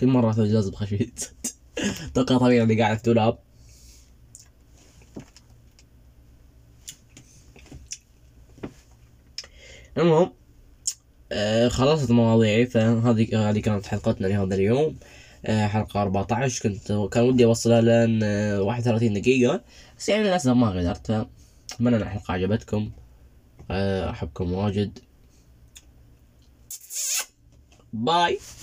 كل 0.00 0.06
مرة 0.06 0.30
أخذ 0.30 0.52
جاذب 0.52 0.74
خشمي 0.74 1.12
سد. 1.16 1.46
توقع 2.14 2.38
طبيعي 2.38 2.62
اللي 2.62 2.82
قاعد 2.82 2.96
في 2.96 3.02
دولاب. 3.02 3.38
المهم 9.98 10.32
آه 11.32 11.68
خلصت 11.68 12.10
مواضيعي 12.10 12.66
فهذه 12.66 13.50
هذه 13.50 13.60
كانت 13.60 13.86
حلقتنا 13.86 14.26
لهذا 14.26 14.54
اليوم. 14.54 14.98
آه 15.46 15.66
حلقة 15.66 16.02
14 16.02 16.62
كنت 16.62 16.92
كان 17.12 17.24
ودي 17.24 17.44
أوصلها 17.44 18.06
آه 18.22 18.62
31 18.62 19.12
دقيقة. 19.12 19.64
بس 19.98 20.08
يعني 20.08 20.22
للأسف 20.22 20.50
ما 20.50 20.70
قدرت 20.70 21.28
أتمنى 21.72 21.96
أن 21.96 22.02
الحلقة 22.02 22.34
عجبتكم. 22.34 22.90
آه 23.70 24.10
أحبكم 24.10 24.52
واجد. 24.52 24.98
Bye. 27.94 28.61